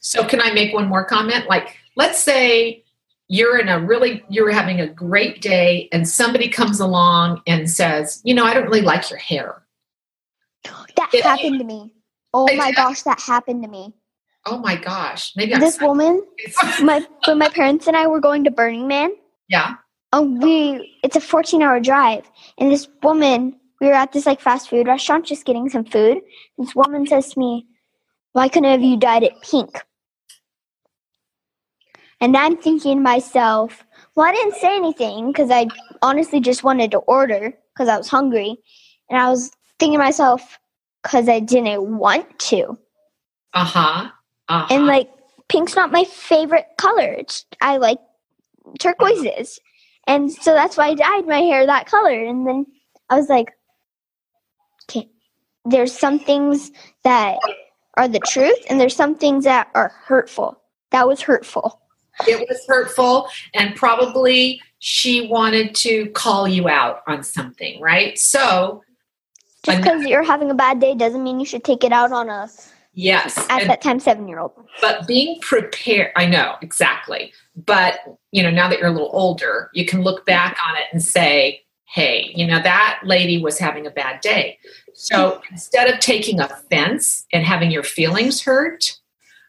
So 0.00 0.26
can 0.26 0.40
I 0.40 0.52
make 0.52 0.74
one 0.74 0.88
more 0.88 1.04
comment? 1.04 1.48
Like, 1.48 1.76
let's 2.00 2.18
say 2.18 2.82
you're 3.28 3.58
in 3.62 3.68
a 3.68 3.78
really 3.78 4.24
you're 4.28 4.50
having 4.50 4.80
a 4.80 4.88
great 4.88 5.40
day 5.42 5.88
and 5.92 6.08
somebody 6.08 6.48
comes 6.48 6.80
along 6.80 7.42
and 7.46 7.70
says, 7.70 8.20
"You 8.24 8.34
know, 8.34 8.44
I 8.44 8.52
don't 8.54 8.64
really 8.70 8.80
like 8.92 9.08
your 9.10 9.18
hair." 9.30 9.48
That 10.96 11.10
It- 11.14 11.22
happened 11.24 11.58
to 11.60 11.64
me. 11.64 11.94
Oh 12.34 12.46
They 12.46 12.56
my 12.56 12.72
gosh, 12.72 13.02
that 13.02 13.20
happened 13.20 13.62
to 13.64 13.68
me. 13.68 13.92
Oh 14.46 14.58
my 14.58 14.76
gosh. 14.76 15.32
Maybe 15.36 15.54
I'm 15.54 15.60
This 15.60 15.80
woman, 15.80 16.22
my 16.82 17.06
when 17.26 17.38
my 17.38 17.48
parents 17.48 17.86
and 17.86 17.96
I 17.96 18.06
were 18.06 18.20
going 18.20 18.44
to 18.44 18.50
Burning 18.50 18.86
Man, 18.88 19.10
Yeah. 19.48 19.74
oh 20.12 20.22
we 20.22 20.54
it's 21.04 21.16
a 21.16 21.20
14 21.20 21.62
hour 21.62 21.78
drive 21.80 22.24
and 22.58 22.70
this 22.72 22.88
woman 23.02 23.40
we 23.80 23.86
were 23.88 23.94
at 24.04 24.12
this 24.12 24.26
like 24.26 24.40
fast 24.40 24.68
food 24.70 24.86
restaurant 24.86 25.24
just 25.26 25.44
getting 25.44 25.68
some 25.74 25.84
food 25.84 26.18
this 26.58 26.74
woman 26.74 27.06
says 27.06 27.26
to 27.32 27.38
me 27.38 27.66
why 28.32 28.48
couldn't 28.48 28.70
have 28.70 28.82
you 28.82 28.96
dyed 28.96 29.22
it 29.28 29.34
pink 29.50 29.72
and 32.20 32.36
i'm 32.36 32.56
thinking 32.56 32.96
to 32.98 33.02
myself 33.02 33.84
well 34.14 34.26
i 34.26 34.32
didn't 34.32 34.54
say 34.54 34.74
anything 34.76 35.32
because 35.32 35.50
i 35.50 35.66
honestly 36.02 36.40
just 36.40 36.64
wanted 36.64 36.90
to 36.90 36.98
order 36.98 37.52
because 37.74 37.88
i 37.88 37.96
was 37.96 38.08
hungry 38.08 38.56
and 39.08 39.18
i 39.20 39.28
was 39.28 39.50
thinking 39.78 39.98
to 39.98 40.04
myself 40.04 40.58
because 41.02 41.28
i 41.28 41.40
didn't 41.40 41.98
want 41.98 42.26
to 42.38 42.78
Uh-huh. 43.54 44.08
Uh-huh. 44.48 44.74
and 44.74 44.86
like 44.86 45.10
pink's 45.48 45.74
not 45.74 45.90
my 45.90 46.04
favorite 46.04 46.66
color. 46.78 47.12
It's, 47.18 47.44
I 47.60 47.76
like 47.78 47.98
turquoises, 48.78 49.58
and 50.06 50.30
so 50.32 50.54
that's 50.54 50.76
why 50.76 50.88
I 50.88 50.94
dyed 50.94 51.26
my 51.26 51.40
hair 51.40 51.66
that 51.66 51.86
color. 51.86 52.12
And 52.12 52.46
then 52.46 52.66
I 53.08 53.16
was 53.16 53.28
like, 53.28 53.50
okay, 54.88 55.08
there's 55.64 55.92
some 55.96 56.20
things 56.20 56.70
that 57.02 57.38
are 57.96 58.06
the 58.06 58.20
truth, 58.20 58.58
and 58.68 58.80
there's 58.80 58.94
some 58.94 59.16
things 59.16 59.42
that 59.44 59.68
are 59.74 59.88
hurtful. 59.88 60.56
That 60.92 61.08
was 61.08 61.20
hurtful. 61.20 61.80
It 62.28 62.48
was 62.48 62.64
hurtful 62.66 63.28
and 63.54 63.74
probably 63.76 64.60
she 64.78 65.28
wanted 65.28 65.74
to 65.76 66.06
call 66.10 66.48
you 66.48 66.68
out 66.68 67.02
on 67.06 67.22
something, 67.22 67.80
right? 67.80 68.18
So, 68.18 68.82
Just 69.64 69.78
because 69.78 70.04
you're 70.06 70.22
having 70.22 70.50
a 70.50 70.54
bad 70.54 70.80
day 70.80 70.94
doesn't 70.94 71.22
mean 71.22 71.38
you 71.38 71.46
should 71.46 71.64
take 71.64 71.84
it 71.84 71.92
out 71.92 72.12
on 72.12 72.30
us. 72.30 72.72
yes. 72.94 73.36
at 73.50 73.60
and- 73.62 73.70
that 73.70 73.82
time 73.82 74.00
seven 74.00 74.26
year 74.26 74.40
old. 74.40 74.52
but 74.80 75.06
being 75.06 75.38
prepared 75.40 76.12
i 76.16 76.24
know 76.26 76.54
exactly 76.62 77.32
but 77.66 78.00
you 78.32 78.42
know 78.42 78.50
now 78.50 78.68
that 78.68 78.78
you're 78.78 78.88
a 78.88 78.92
little 78.92 79.10
older 79.12 79.70
you 79.74 79.84
can 79.84 80.02
look 80.02 80.24
back 80.26 80.56
on 80.66 80.76
it 80.76 80.84
and 80.92 81.02
say 81.02 81.60
hey 81.84 82.30
you 82.34 82.46
know 82.46 82.60
that 82.62 83.00
lady 83.04 83.40
was 83.42 83.58
having 83.58 83.86
a 83.86 83.90
bad 83.90 84.20
day 84.20 84.58
so 84.94 85.40
instead 85.50 85.92
of 85.92 86.00
taking 86.00 86.40
offense 86.40 87.26
and 87.32 87.44
having 87.44 87.70
your 87.70 87.82
feelings 87.82 88.42
hurt 88.42 88.98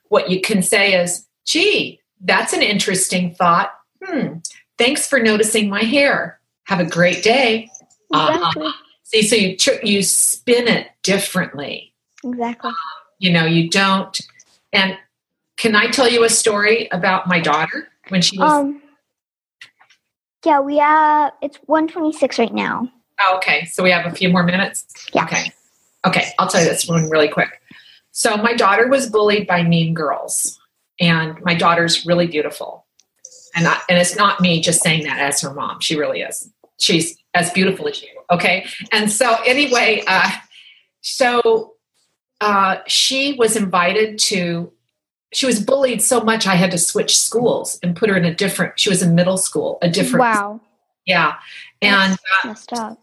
what 0.10 0.30
you 0.30 0.42
can 0.42 0.62
say 0.62 0.94
is 0.94 1.28
gee 1.46 2.01
that's 2.24 2.54
an 2.54 2.62
interesting 2.62 3.34
thought 3.36 3.72
hmm 4.04 4.38
thanks 4.78 5.08
for 5.08 5.20
noticing 5.20 5.70
my 5.70 5.82
hair 5.82 6.40
have 6.66 6.80
a 6.80 6.86
great 6.86 7.24
day. 7.24 7.70
Exactly. 8.14 8.70
see 9.04 9.22
so 9.24 9.36
you 9.36 9.56
tr- 9.58 9.84
you 9.84 10.02
spin 10.04 10.68
it 10.68 10.88
differently 11.04 11.94
Exactly. 12.24 12.72
you 13.20 13.32
know 13.32 13.46
you 13.46 13.70
don't 13.70 14.20
and 14.74 14.98
can 15.58 15.76
i 15.76 15.88
tell 15.88 16.10
you 16.10 16.24
a 16.24 16.30
story 16.30 16.88
about 16.92 17.28
my 17.28 17.40
daughter 17.40 17.88
when 18.10 18.22
she 18.22 18.38
was 18.38 18.52
Um. 18.52 18.82
Yeah, 20.44 20.60
we 20.60 20.78
have. 20.78 21.34
It's 21.44 21.58
one 21.68 21.88
twenty 21.88 22.12
six 22.12 22.40
right 22.40 22.52
now. 22.54 22.90
oh, 23.20 23.38
okay 23.38 23.66
so 23.66 23.84
we 23.84 23.92
have 23.92 24.12
a 24.12 24.16
few 24.16 24.30
more 24.30 24.44
minutes 24.44 24.86
Yeah. 25.14 25.24
okay 25.26 25.52
okay 26.06 26.26
i'll 26.40 26.48
tell 26.48 26.62
you 26.64 26.68
this 26.70 26.88
one 26.88 27.10
really 27.10 27.28
quick 27.28 27.62
so 28.12 28.36
my 28.38 28.54
daughter 28.54 28.88
was 28.88 29.08
bullied 29.10 29.46
by 29.48 29.62
mean 29.64 29.94
girls 29.94 30.60
and 31.02 31.38
my 31.42 31.56
daughter's 31.56 32.06
really 32.06 32.28
beautiful. 32.28 32.86
And 33.56 33.68
I, 33.68 33.78
and 33.90 33.98
it's 33.98 34.16
not 34.16 34.40
me 34.40 34.62
just 34.62 34.82
saying 34.82 35.04
that 35.04 35.20
as 35.20 35.42
her 35.42 35.54
mom. 35.54 35.82
She 35.82 35.98
really 35.98 36.22
is. 36.22 36.50
She's 36.78 37.18
as 37.34 37.52
beautiful 37.52 37.88
as 37.90 38.02
you 38.02 38.08
okay? 38.32 38.66
And 38.92 39.12
so 39.12 39.36
anyway 39.46 40.04
uh 40.08 40.32
so 41.02 41.74
uh 42.40 42.78
she 42.88 43.34
was 43.34 43.56
invited 43.56 44.18
to 44.18 44.72
she 45.34 45.46
was 45.46 45.60
bullied 45.64 46.02
so 46.02 46.22
much 46.22 46.46
i 46.46 46.56
had 46.56 46.72
to 46.72 46.78
switch 46.78 47.18
schools 47.18 47.80
and 47.82 47.96
put 47.96 48.10
her 48.10 48.18
in 48.18 48.26
a 48.26 48.34
different 48.34 48.80
she 48.80 48.90
was 48.90 49.02
in 49.02 49.16
middle 49.16 49.38
school 49.38 49.78
a 49.82 49.90
different 49.90 50.20
Wow. 50.20 50.62
yeah. 51.06 51.36
And 51.82 52.16
uh, 52.44 52.54
so 52.54 52.98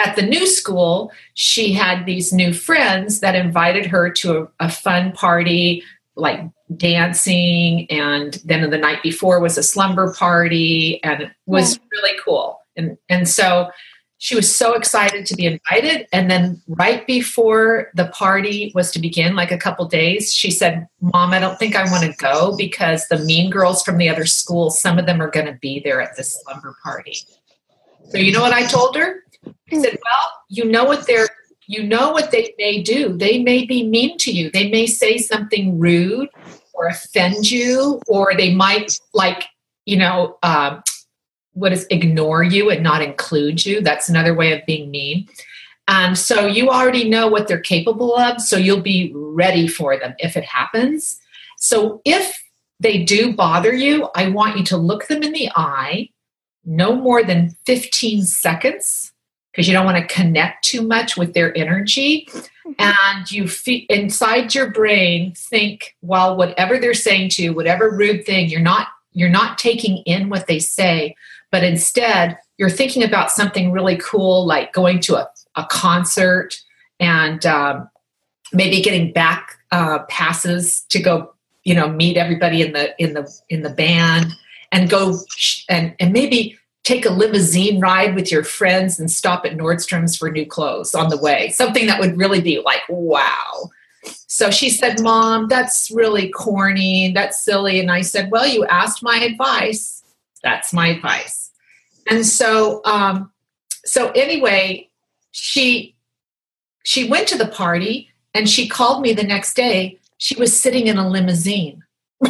at 0.00 0.16
the 0.16 0.22
new 0.22 0.44
school, 0.46 1.12
she 1.34 1.72
had 1.72 2.04
these 2.04 2.32
new 2.32 2.52
friends 2.52 3.20
that 3.20 3.36
invited 3.36 3.86
her 3.86 4.10
to 4.10 4.50
a, 4.60 4.66
a 4.66 4.68
fun 4.68 5.12
party, 5.12 5.84
like 6.16 6.40
dancing, 6.76 7.86
and 7.90 8.34
then 8.44 8.68
the 8.70 8.78
night 8.78 9.02
before 9.02 9.40
was 9.40 9.58
a 9.58 9.62
slumber 9.62 10.12
party, 10.14 11.02
and 11.02 11.22
it 11.22 11.30
was 11.46 11.78
really 11.92 12.16
cool. 12.24 12.60
And 12.76 12.96
and 13.08 13.28
so 13.28 13.70
she 14.18 14.34
was 14.34 14.54
so 14.54 14.74
excited 14.74 15.26
to 15.26 15.34
be 15.34 15.44
invited. 15.44 16.06
And 16.12 16.30
then 16.30 16.62
right 16.66 17.06
before 17.06 17.90
the 17.94 18.06
party 18.06 18.72
was 18.74 18.90
to 18.92 18.98
begin, 18.98 19.36
like 19.36 19.52
a 19.52 19.58
couple 19.58 19.84
days, 19.86 20.32
she 20.32 20.50
said, 20.50 20.88
"Mom, 21.00 21.32
I 21.32 21.38
don't 21.38 21.58
think 21.58 21.76
I 21.76 21.84
want 21.90 22.04
to 22.04 22.16
go 22.16 22.56
because 22.56 23.06
the 23.08 23.18
mean 23.18 23.50
girls 23.50 23.82
from 23.82 23.98
the 23.98 24.08
other 24.08 24.24
school, 24.24 24.70
some 24.70 24.98
of 24.98 25.06
them 25.06 25.20
are 25.20 25.30
going 25.30 25.46
to 25.46 25.58
be 25.60 25.80
there 25.80 26.00
at 26.00 26.16
this 26.16 26.40
slumber 26.42 26.76
party." 26.82 27.18
So 28.10 28.18
you 28.18 28.32
know 28.32 28.40
what 28.40 28.52
I 28.52 28.66
told 28.66 28.96
her? 28.96 29.24
I 29.46 29.80
said, 29.80 29.98
"Well, 30.02 30.32
you 30.48 30.64
know 30.64 30.84
what 30.84 31.06
they're 31.06 31.28
you 31.66 31.82
know 31.82 32.12
what 32.12 32.30
they 32.30 32.54
may 32.58 32.82
do. 32.82 33.16
They 33.16 33.42
may 33.42 33.64
be 33.64 33.86
mean 33.86 34.18
to 34.18 34.32
you. 34.32 34.50
They 34.50 34.70
may 34.70 34.86
say 34.86 35.18
something 35.18 35.78
rude 35.78 36.28
or 36.72 36.86
offend 36.86 37.50
you, 37.50 38.00
or 38.08 38.34
they 38.36 38.54
might 38.54 38.98
like, 39.12 39.44
you 39.86 39.96
know, 39.96 40.38
um, 40.42 40.82
what 41.52 41.72
is 41.72 41.86
ignore 41.90 42.42
you 42.42 42.70
and 42.70 42.82
not 42.82 43.00
include 43.00 43.64
you. 43.64 43.80
That's 43.80 44.08
another 44.08 44.34
way 44.34 44.52
of 44.52 44.66
being 44.66 44.90
mean. 44.90 45.28
And 45.86 46.18
so 46.18 46.46
you 46.46 46.70
already 46.70 47.08
know 47.08 47.28
what 47.28 47.46
they're 47.46 47.60
capable 47.60 48.16
of, 48.16 48.40
so 48.40 48.56
you'll 48.56 48.80
be 48.80 49.12
ready 49.14 49.68
for 49.68 49.98
them 49.98 50.14
if 50.18 50.36
it 50.36 50.44
happens. 50.44 51.18
So 51.58 52.00
if 52.04 52.42
they 52.80 53.04
do 53.04 53.32
bother 53.34 53.72
you, 53.72 54.08
I 54.14 54.28
want 54.30 54.58
you 54.58 54.64
to 54.64 54.76
look 54.76 55.06
them 55.06 55.22
in 55.22 55.32
the 55.32 55.50
eye 55.54 56.10
no 56.64 56.94
more 56.94 57.22
than 57.22 57.56
15 57.66 58.22
seconds 58.22 59.13
because 59.54 59.68
you 59.68 59.72
don't 59.72 59.84
want 59.84 59.96
to 59.96 60.12
connect 60.12 60.64
too 60.64 60.82
much 60.82 61.16
with 61.16 61.32
their 61.32 61.56
energy. 61.56 62.26
Mm-hmm. 62.28 62.72
And 62.78 63.30
you 63.30 63.46
feel 63.46 63.82
inside 63.88 64.54
your 64.54 64.70
brain 64.70 65.32
think, 65.36 65.94
well, 66.02 66.36
whatever 66.36 66.78
they're 66.78 66.92
saying 66.92 67.28
to 67.30 67.42
you, 67.44 67.52
whatever 67.52 67.90
rude 67.90 68.26
thing, 68.26 68.48
you're 68.48 68.60
not 68.60 68.88
you're 69.12 69.30
not 69.30 69.58
taking 69.58 69.98
in 69.98 70.28
what 70.28 70.48
they 70.48 70.58
say, 70.58 71.14
but 71.52 71.62
instead 71.62 72.36
you're 72.58 72.70
thinking 72.70 73.04
about 73.04 73.30
something 73.30 73.70
really 73.70 73.96
cool 73.96 74.44
like 74.44 74.72
going 74.72 74.98
to 75.00 75.14
a, 75.16 75.28
a 75.54 75.64
concert 75.70 76.56
and 76.98 77.46
um, 77.46 77.88
maybe 78.52 78.82
getting 78.82 79.12
back 79.12 79.56
uh, 79.70 80.00
passes 80.08 80.80
to 80.88 81.00
go 81.00 81.32
you 81.62 81.74
know 81.74 81.88
meet 81.88 82.16
everybody 82.16 82.60
in 82.60 82.72
the 82.72 82.94
in 83.02 83.14
the 83.14 83.32
in 83.48 83.62
the 83.62 83.70
band 83.70 84.32
and 84.72 84.90
go 84.90 85.16
and 85.68 85.94
and 86.00 86.12
maybe 86.12 86.58
take 86.84 87.06
a 87.06 87.10
limousine 87.10 87.80
ride 87.80 88.14
with 88.14 88.30
your 88.30 88.44
friends 88.44 89.00
and 89.00 89.10
stop 89.10 89.44
at 89.44 89.56
Nordstrom's 89.56 90.16
for 90.16 90.30
new 90.30 90.46
clothes 90.46 90.94
on 90.94 91.08
the 91.08 91.16
way. 91.16 91.48
Something 91.48 91.86
that 91.86 91.98
would 91.98 92.16
really 92.16 92.40
be 92.40 92.60
like, 92.60 92.82
wow. 92.88 93.70
So 94.26 94.50
she 94.50 94.68
said, 94.68 95.00
Mom, 95.00 95.48
that's 95.48 95.90
really 95.90 96.28
corny. 96.28 97.12
That's 97.12 97.42
silly. 97.42 97.80
And 97.80 97.90
I 97.90 98.02
said, 98.02 98.30
Well, 98.30 98.46
you 98.46 98.64
asked 98.66 99.02
my 99.02 99.16
advice. 99.16 100.02
That's 100.42 100.72
my 100.72 100.88
advice. 100.88 101.50
And 102.10 102.26
so, 102.26 102.82
um, 102.84 103.32
so 103.84 104.10
anyway, 104.10 104.90
she 105.30 105.94
she 106.84 107.08
went 107.08 107.28
to 107.28 107.38
the 107.38 107.46
party 107.46 108.10
and 108.34 108.48
she 108.48 108.68
called 108.68 109.00
me 109.00 109.14
the 109.14 109.22
next 109.22 109.54
day 109.54 109.98
she 110.18 110.36
was 110.36 110.58
sitting 110.58 110.86
in 110.86 110.98
a 110.98 111.08
limousine. 111.08 111.82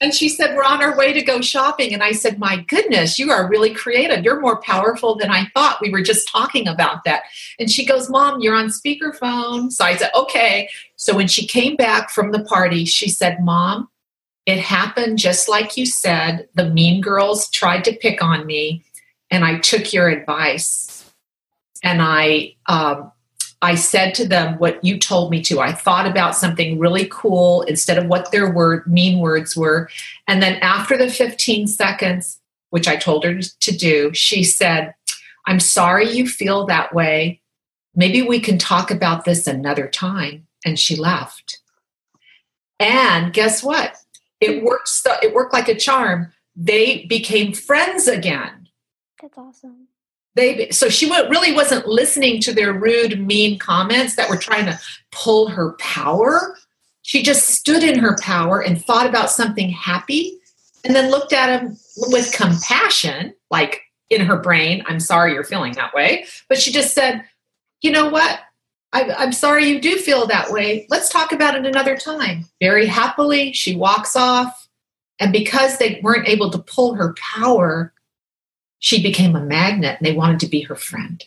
and 0.00 0.14
she 0.14 0.28
said, 0.28 0.56
We're 0.56 0.64
on 0.64 0.82
our 0.82 0.96
way 0.96 1.12
to 1.12 1.22
go 1.22 1.40
shopping. 1.40 1.92
And 1.92 2.02
I 2.02 2.12
said, 2.12 2.38
My 2.38 2.56
goodness, 2.68 3.18
you 3.18 3.30
are 3.30 3.48
really 3.48 3.74
creative. 3.74 4.24
You're 4.24 4.40
more 4.40 4.60
powerful 4.62 5.14
than 5.14 5.30
I 5.30 5.46
thought. 5.54 5.80
We 5.80 5.90
were 5.90 6.02
just 6.02 6.28
talking 6.28 6.66
about 6.66 7.04
that. 7.04 7.24
And 7.58 7.70
she 7.70 7.84
goes, 7.84 8.08
Mom, 8.08 8.40
you're 8.40 8.54
on 8.54 8.68
speakerphone. 8.68 9.70
So 9.70 9.84
I 9.84 9.96
said, 9.96 10.10
Okay. 10.14 10.68
So 10.96 11.14
when 11.14 11.28
she 11.28 11.46
came 11.46 11.76
back 11.76 12.10
from 12.10 12.32
the 12.32 12.42
party, 12.44 12.84
she 12.86 13.08
said, 13.08 13.42
Mom, 13.42 13.88
it 14.46 14.58
happened 14.58 15.18
just 15.18 15.48
like 15.48 15.76
you 15.76 15.84
said. 15.84 16.48
The 16.54 16.70
mean 16.70 17.02
girls 17.02 17.50
tried 17.50 17.84
to 17.84 17.92
pick 17.92 18.22
on 18.22 18.46
me, 18.46 18.84
and 19.30 19.44
I 19.44 19.58
took 19.58 19.92
your 19.92 20.08
advice. 20.08 21.04
And 21.82 22.02
I 22.02 22.56
um, 22.66 23.12
I 23.62 23.74
said 23.74 24.14
to 24.14 24.26
them 24.26 24.58
what 24.58 24.82
you 24.82 24.98
told 24.98 25.30
me 25.30 25.42
to. 25.42 25.60
I 25.60 25.72
thought 25.72 26.06
about 26.06 26.34
something 26.34 26.78
really 26.78 27.06
cool 27.10 27.62
instead 27.62 27.98
of 27.98 28.06
what 28.06 28.32
their 28.32 28.50
word 28.50 28.86
mean 28.86 29.18
words 29.18 29.54
were. 29.54 29.90
And 30.26 30.42
then 30.42 30.54
after 30.62 30.96
the 30.96 31.10
15 31.10 31.66
seconds, 31.66 32.40
which 32.70 32.88
I 32.88 32.96
told 32.96 33.24
her 33.24 33.38
to 33.40 33.76
do, 33.76 34.14
she 34.14 34.44
said, 34.44 34.94
I'm 35.46 35.60
sorry 35.60 36.10
you 36.10 36.26
feel 36.26 36.64
that 36.66 36.94
way. 36.94 37.40
Maybe 37.94 38.22
we 38.22 38.40
can 38.40 38.56
talk 38.56 38.90
about 38.90 39.24
this 39.24 39.46
another 39.46 39.88
time. 39.88 40.46
And 40.64 40.78
she 40.78 40.96
left. 40.96 41.58
And 42.78 43.32
guess 43.32 43.62
what? 43.62 43.96
It 44.40 44.62
worked. 44.62 44.90
It 45.22 45.34
worked 45.34 45.52
like 45.52 45.68
a 45.68 45.74
charm. 45.74 46.32
They 46.56 47.04
became 47.06 47.52
friends 47.52 48.08
again. 48.08 48.68
That's 49.20 49.36
awesome 49.36 49.88
they 50.36 50.70
so 50.70 50.88
she 50.88 51.10
really 51.10 51.52
wasn't 51.52 51.86
listening 51.86 52.40
to 52.42 52.52
their 52.52 52.72
rude 52.72 53.26
mean 53.26 53.58
comments 53.58 54.16
that 54.16 54.28
were 54.28 54.36
trying 54.36 54.66
to 54.66 54.78
pull 55.12 55.48
her 55.48 55.72
power. 55.78 56.56
She 57.02 57.22
just 57.22 57.48
stood 57.48 57.82
in 57.82 57.98
her 57.98 58.16
power 58.20 58.60
and 58.60 58.82
thought 58.82 59.06
about 59.06 59.30
something 59.30 59.70
happy 59.70 60.38
and 60.84 60.94
then 60.94 61.10
looked 61.10 61.32
at 61.32 61.60
him 61.60 61.76
with 61.96 62.32
compassion 62.32 63.34
like 63.50 63.82
in 64.08 64.22
her 64.22 64.36
brain 64.36 64.82
i'm 64.86 64.98
sorry 64.98 65.34
you're 65.34 65.44
feeling 65.44 65.72
that 65.74 65.94
way 65.94 66.24
but 66.48 66.58
she 66.58 66.72
just 66.72 66.94
said 66.94 67.22
you 67.82 67.90
know 67.90 68.08
what? 68.08 68.40
I, 68.92 69.24
am 69.24 69.32
sorry 69.32 69.66
you 69.66 69.80
do 69.80 69.96
feel 69.96 70.26
that 70.26 70.50
way. 70.50 70.86
Let's 70.90 71.08
talk 71.08 71.32
about 71.32 71.54
it 71.54 71.64
another 71.64 71.96
time. 71.96 72.46
Very 72.60 72.86
happily 72.86 73.52
she 73.52 73.76
walks 73.76 74.16
off 74.16 74.68
and 75.20 75.32
because 75.32 75.78
they 75.78 76.00
weren't 76.02 76.28
able 76.28 76.50
to 76.50 76.58
pull 76.58 76.94
her 76.94 77.14
power 77.14 77.92
she 78.80 79.02
became 79.02 79.36
a 79.36 79.40
magnet 79.40 79.98
and 79.98 80.06
they 80.06 80.12
wanted 80.12 80.40
to 80.40 80.48
be 80.48 80.62
her 80.62 80.74
friend. 80.74 81.24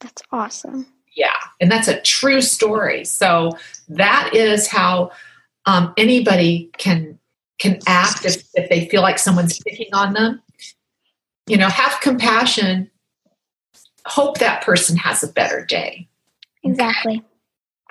That's 0.00 0.22
awesome. 0.30 0.86
Yeah, 1.14 1.34
and 1.60 1.70
that's 1.70 1.88
a 1.88 2.00
true 2.02 2.42
story. 2.42 3.04
So 3.04 3.56
that 3.88 4.30
is 4.34 4.68
how 4.68 5.12
um, 5.64 5.94
anybody 5.96 6.70
can 6.76 7.18
can 7.58 7.80
act 7.86 8.24
if, 8.24 8.44
if 8.54 8.68
they 8.68 8.86
feel 8.88 9.02
like 9.02 9.18
someone's 9.18 9.58
picking 9.60 9.92
on 9.92 10.12
them. 10.12 10.42
You 11.46 11.56
know, 11.56 11.68
have 11.68 12.00
compassion. 12.00 12.90
Hope 14.06 14.38
that 14.38 14.62
person 14.62 14.96
has 14.96 15.22
a 15.22 15.32
better 15.32 15.64
day. 15.64 16.08
Exactly. 16.62 17.22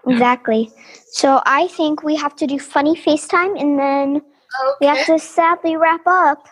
Exactly. 0.08 0.72
So 1.12 1.41
I 1.46 1.67
think 1.67 2.04
we 2.04 2.15
have 2.15 2.36
to 2.38 2.48
do 2.48 2.60
funny 2.60 2.96
FaceTime 2.96 3.60
and 3.60 3.78
then 3.78 4.17
okay. 4.17 4.76
we 4.80 4.88
have 4.88 5.06
to 5.08 5.20
sadly 5.20 5.76
wrap 5.76 6.02
up. 6.06 6.48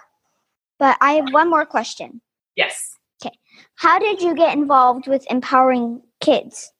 But 0.77 0.97
I 0.99 1.13
have 1.13 1.31
one 1.31 1.49
more 1.49 1.65
question. 1.65 2.21
Yes. 2.55 2.95
Okay. 3.21 3.35
How 3.75 3.99
did 3.99 4.21
you 4.21 4.35
get 4.35 4.55
involved 4.55 5.07
with 5.07 5.25
empowering 5.29 6.01
kids? 6.21 6.71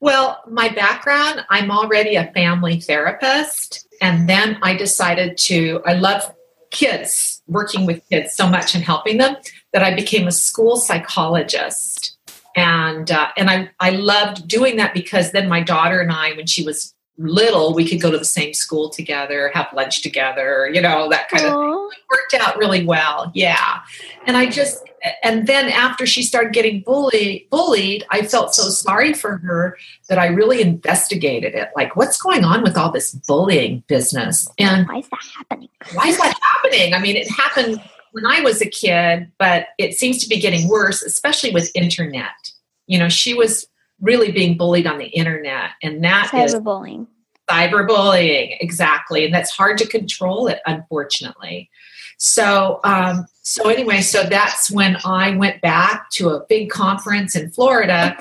Well, 0.00 0.42
my 0.48 0.68
background, 0.68 1.44
I'm 1.48 1.70
already 1.70 2.16
a 2.16 2.30
family 2.32 2.80
therapist. 2.80 3.86
And 4.00 4.28
then 4.28 4.58
I 4.62 4.74
decided 4.74 5.38
to, 5.38 5.80
I 5.86 5.94
love 5.94 6.34
kids, 6.70 7.42
working 7.46 7.86
with 7.86 8.06
kids 8.10 8.34
so 8.34 8.48
much 8.48 8.74
and 8.74 8.84
helping 8.84 9.18
them, 9.18 9.36
that 9.72 9.82
I 9.82 9.94
became 9.94 10.26
a 10.26 10.32
school 10.32 10.76
psychologist. 10.76 12.18
And, 12.54 13.10
uh, 13.10 13.28
and 13.36 13.50
I, 13.50 13.70
I 13.80 13.90
loved 13.90 14.48
doing 14.48 14.76
that 14.76 14.94
because 14.94 15.32
then 15.32 15.48
my 15.48 15.62
daughter 15.62 16.00
and 16.00 16.12
I, 16.12 16.32
when 16.32 16.46
she 16.46 16.64
was 16.64 16.94
little, 17.18 17.74
we 17.74 17.88
could 17.88 18.00
go 18.00 18.10
to 18.10 18.18
the 18.18 18.24
same 18.24 18.52
school 18.52 18.90
together, 18.90 19.50
have 19.54 19.68
lunch 19.72 20.02
together, 20.02 20.68
you 20.72 20.80
know, 20.80 21.08
that 21.08 21.28
kind 21.28 21.44
Aww. 21.44 21.86
of 21.86 21.92
it 21.92 21.98
worked 22.10 22.34
out 22.34 22.56
really 22.58 22.84
well. 22.84 23.30
Yeah. 23.34 23.80
And 24.26 24.36
I 24.36 24.46
just 24.46 24.82
and 25.22 25.46
then 25.46 25.68
after 25.68 26.04
she 26.04 26.22
started 26.22 26.52
getting 26.52 26.80
bullied 26.80 27.48
bullied, 27.50 28.04
I 28.10 28.22
felt 28.22 28.54
so 28.54 28.64
sorry 28.64 29.12
for 29.12 29.38
her 29.38 29.78
that 30.08 30.18
I 30.18 30.26
really 30.26 30.60
investigated 30.60 31.54
it. 31.54 31.70
Like, 31.76 31.96
what's 31.96 32.20
going 32.20 32.44
on 32.44 32.62
with 32.62 32.76
all 32.76 32.90
this 32.90 33.12
bullying 33.12 33.82
business? 33.86 34.48
And 34.58 34.86
why 34.86 34.98
is 34.98 35.08
that 35.08 35.24
happening? 35.36 35.68
Why 35.94 36.08
is 36.08 36.18
that 36.18 36.34
happening? 36.42 36.94
I 36.94 36.98
mean, 36.98 37.16
it 37.16 37.30
happened 37.30 37.80
when 38.12 38.26
I 38.26 38.40
was 38.40 38.60
a 38.60 38.66
kid, 38.66 39.30
but 39.38 39.68
it 39.78 39.94
seems 39.94 40.22
to 40.22 40.28
be 40.28 40.40
getting 40.40 40.68
worse, 40.68 41.02
especially 41.02 41.50
with 41.50 41.70
internet. 41.74 42.52
You 42.86 42.98
know, 42.98 43.08
she 43.08 43.34
was 43.34 43.66
really 44.00 44.30
being 44.30 44.56
bullied 44.56 44.86
on 44.86 44.98
the 44.98 45.06
internet 45.06 45.70
and 45.82 46.04
that 46.04 46.30
cyberbullying. 46.32 47.02
is 47.02 47.06
cyberbullying. 47.50 48.56
Exactly 48.60 49.24
and 49.24 49.34
that's 49.34 49.50
hard 49.50 49.78
to 49.78 49.86
control 49.86 50.48
it 50.48 50.60
unfortunately. 50.66 51.70
So 52.18 52.80
um, 52.84 53.26
so 53.46 53.68
anyway 53.68 54.00
so 54.00 54.24
that's 54.24 54.72
when 54.72 54.96
i 55.04 55.34
went 55.36 55.62
back 55.62 56.10
to 56.10 56.30
a 56.30 56.44
big 56.46 56.68
conference 56.68 57.36
in 57.36 57.48
florida 57.48 58.18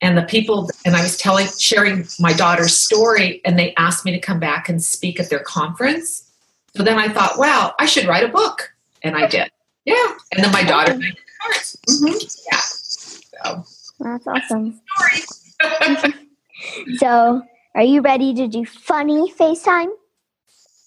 and 0.00 0.16
the 0.16 0.22
people 0.22 0.70
and 0.86 0.94
i 0.94 1.02
was 1.02 1.16
telling 1.16 1.48
sharing 1.58 2.06
my 2.20 2.32
daughter's 2.32 2.76
story 2.76 3.40
and 3.44 3.58
they 3.58 3.74
asked 3.74 4.04
me 4.04 4.12
to 4.12 4.20
come 4.20 4.38
back 4.38 4.68
and 4.68 4.82
speak 4.82 5.18
at 5.18 5.28
their 5.28 5.40
conference. 5.40 6.30
So 6.76 6.84
then 6.84 6.98
i 6.98 7.08
thought 7.08 7.36
wow 7.36 7.74
i 7.80 7.86
should 7.86 8.06
write 8.06 8.22
a 8.22 8.28
book 8.28 8.72
and 9.02 9.16
i 9.16 9.26
did. 9.26 9.50
Yeah 9.84 10.14
and 10.32 10.44
then 10.44 10.52
my 10.52 10.62
daughter 10.62 10.92
mm-hmm. 10.92 12.06
yeah. 12.06 12.60
So 12.60 13.64
that's 14.00 14.26
awesome. 14.26 14.80
so, 16.96 17.42
are 17.74 17.82
you 17.82 18.00
ready 18.00 18.34
to 18.34 18.48
do 18.48 18.64
funny 18.64 19.32
FaceTime? 19.32 19.88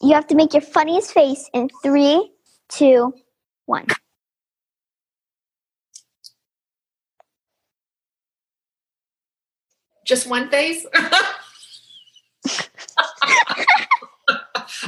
You 0.02 0.14
have 0.16 0.28
to 0.28 0.36
make 0.36 0.54
your 0.54 0.62
funniest 0.62 1.14
face 1.14 1.50
in 1.54 1.70
three, 1.82 2.32
two, 2.70 3.14
one. 3.66 3.86
Just 10.06 10.28
one 10.28 10.50
face? 10.50 10.86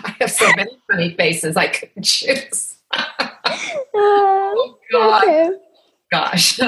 I 0.03 0.15
have 0.19 0.31
so 0.31 0.51
many 0.57 0.77
funny 0.91 1.15
faces 1.15 1.55
I 1.55 1.67
could 1.67 2.03
choose. 2.03 2.77
Uh, 3.97 4.51
oh, 4.57 4.77
God. 4.91 5.23
Okay. 5.23 5.49
Gosh. 6.11 6.59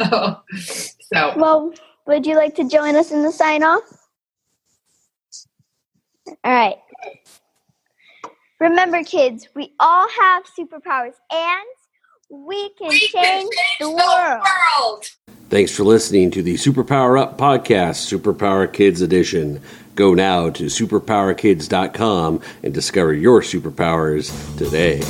So, 1.14 1.34
well, 1.38 1.72
would 2.06 2.26
you 2.26 2.36
like 2.36 2.56
to 2.56 2.68
join 2.68 2.96
us 2.96 3.12
in 3.12 3.24
the 3.24 3.32
sign 3.32 3.64
off? 3.64 3.84
All 6.44 6.52
right. 6.52 6.78
Remember, 8.60 9.04
kids, 9.04 9.48
we 9.56 9.74
all 9.80 10.08
have 10.10 10.44
superpowers 10.58 11.14
and 11.32 11.68
we 12.30 12.70
can, 12.74 12.90
We 12.90 13.00
change, 13.00 13.14
can 13.14 13.42
change 13.42 13.56
the 13.80 13.90
world. 13.92 14.42
world. 14.80 15.06
Thanks 15.50 15.72
for 15.74 15.84
listening 15.84 16.32
to 16.32 16.44
the 16.44 16.56
Superpower 16.56 17.22
Up 17.22 17.38
Podcast, 17.38 18.12
Superpower 18.12 18.72
Kids 18.72 19.02
Edition. 19.02 19.62
Go 19.96 20.14
now 20.14 20.50
to 20.50 20.66
superpowerkids.com 20.66 22.42
and 22.64 22.74
discover 22.74 23.14
your 23.14 23.42
superpowers 23.42 24.58
today. 24.58 25.02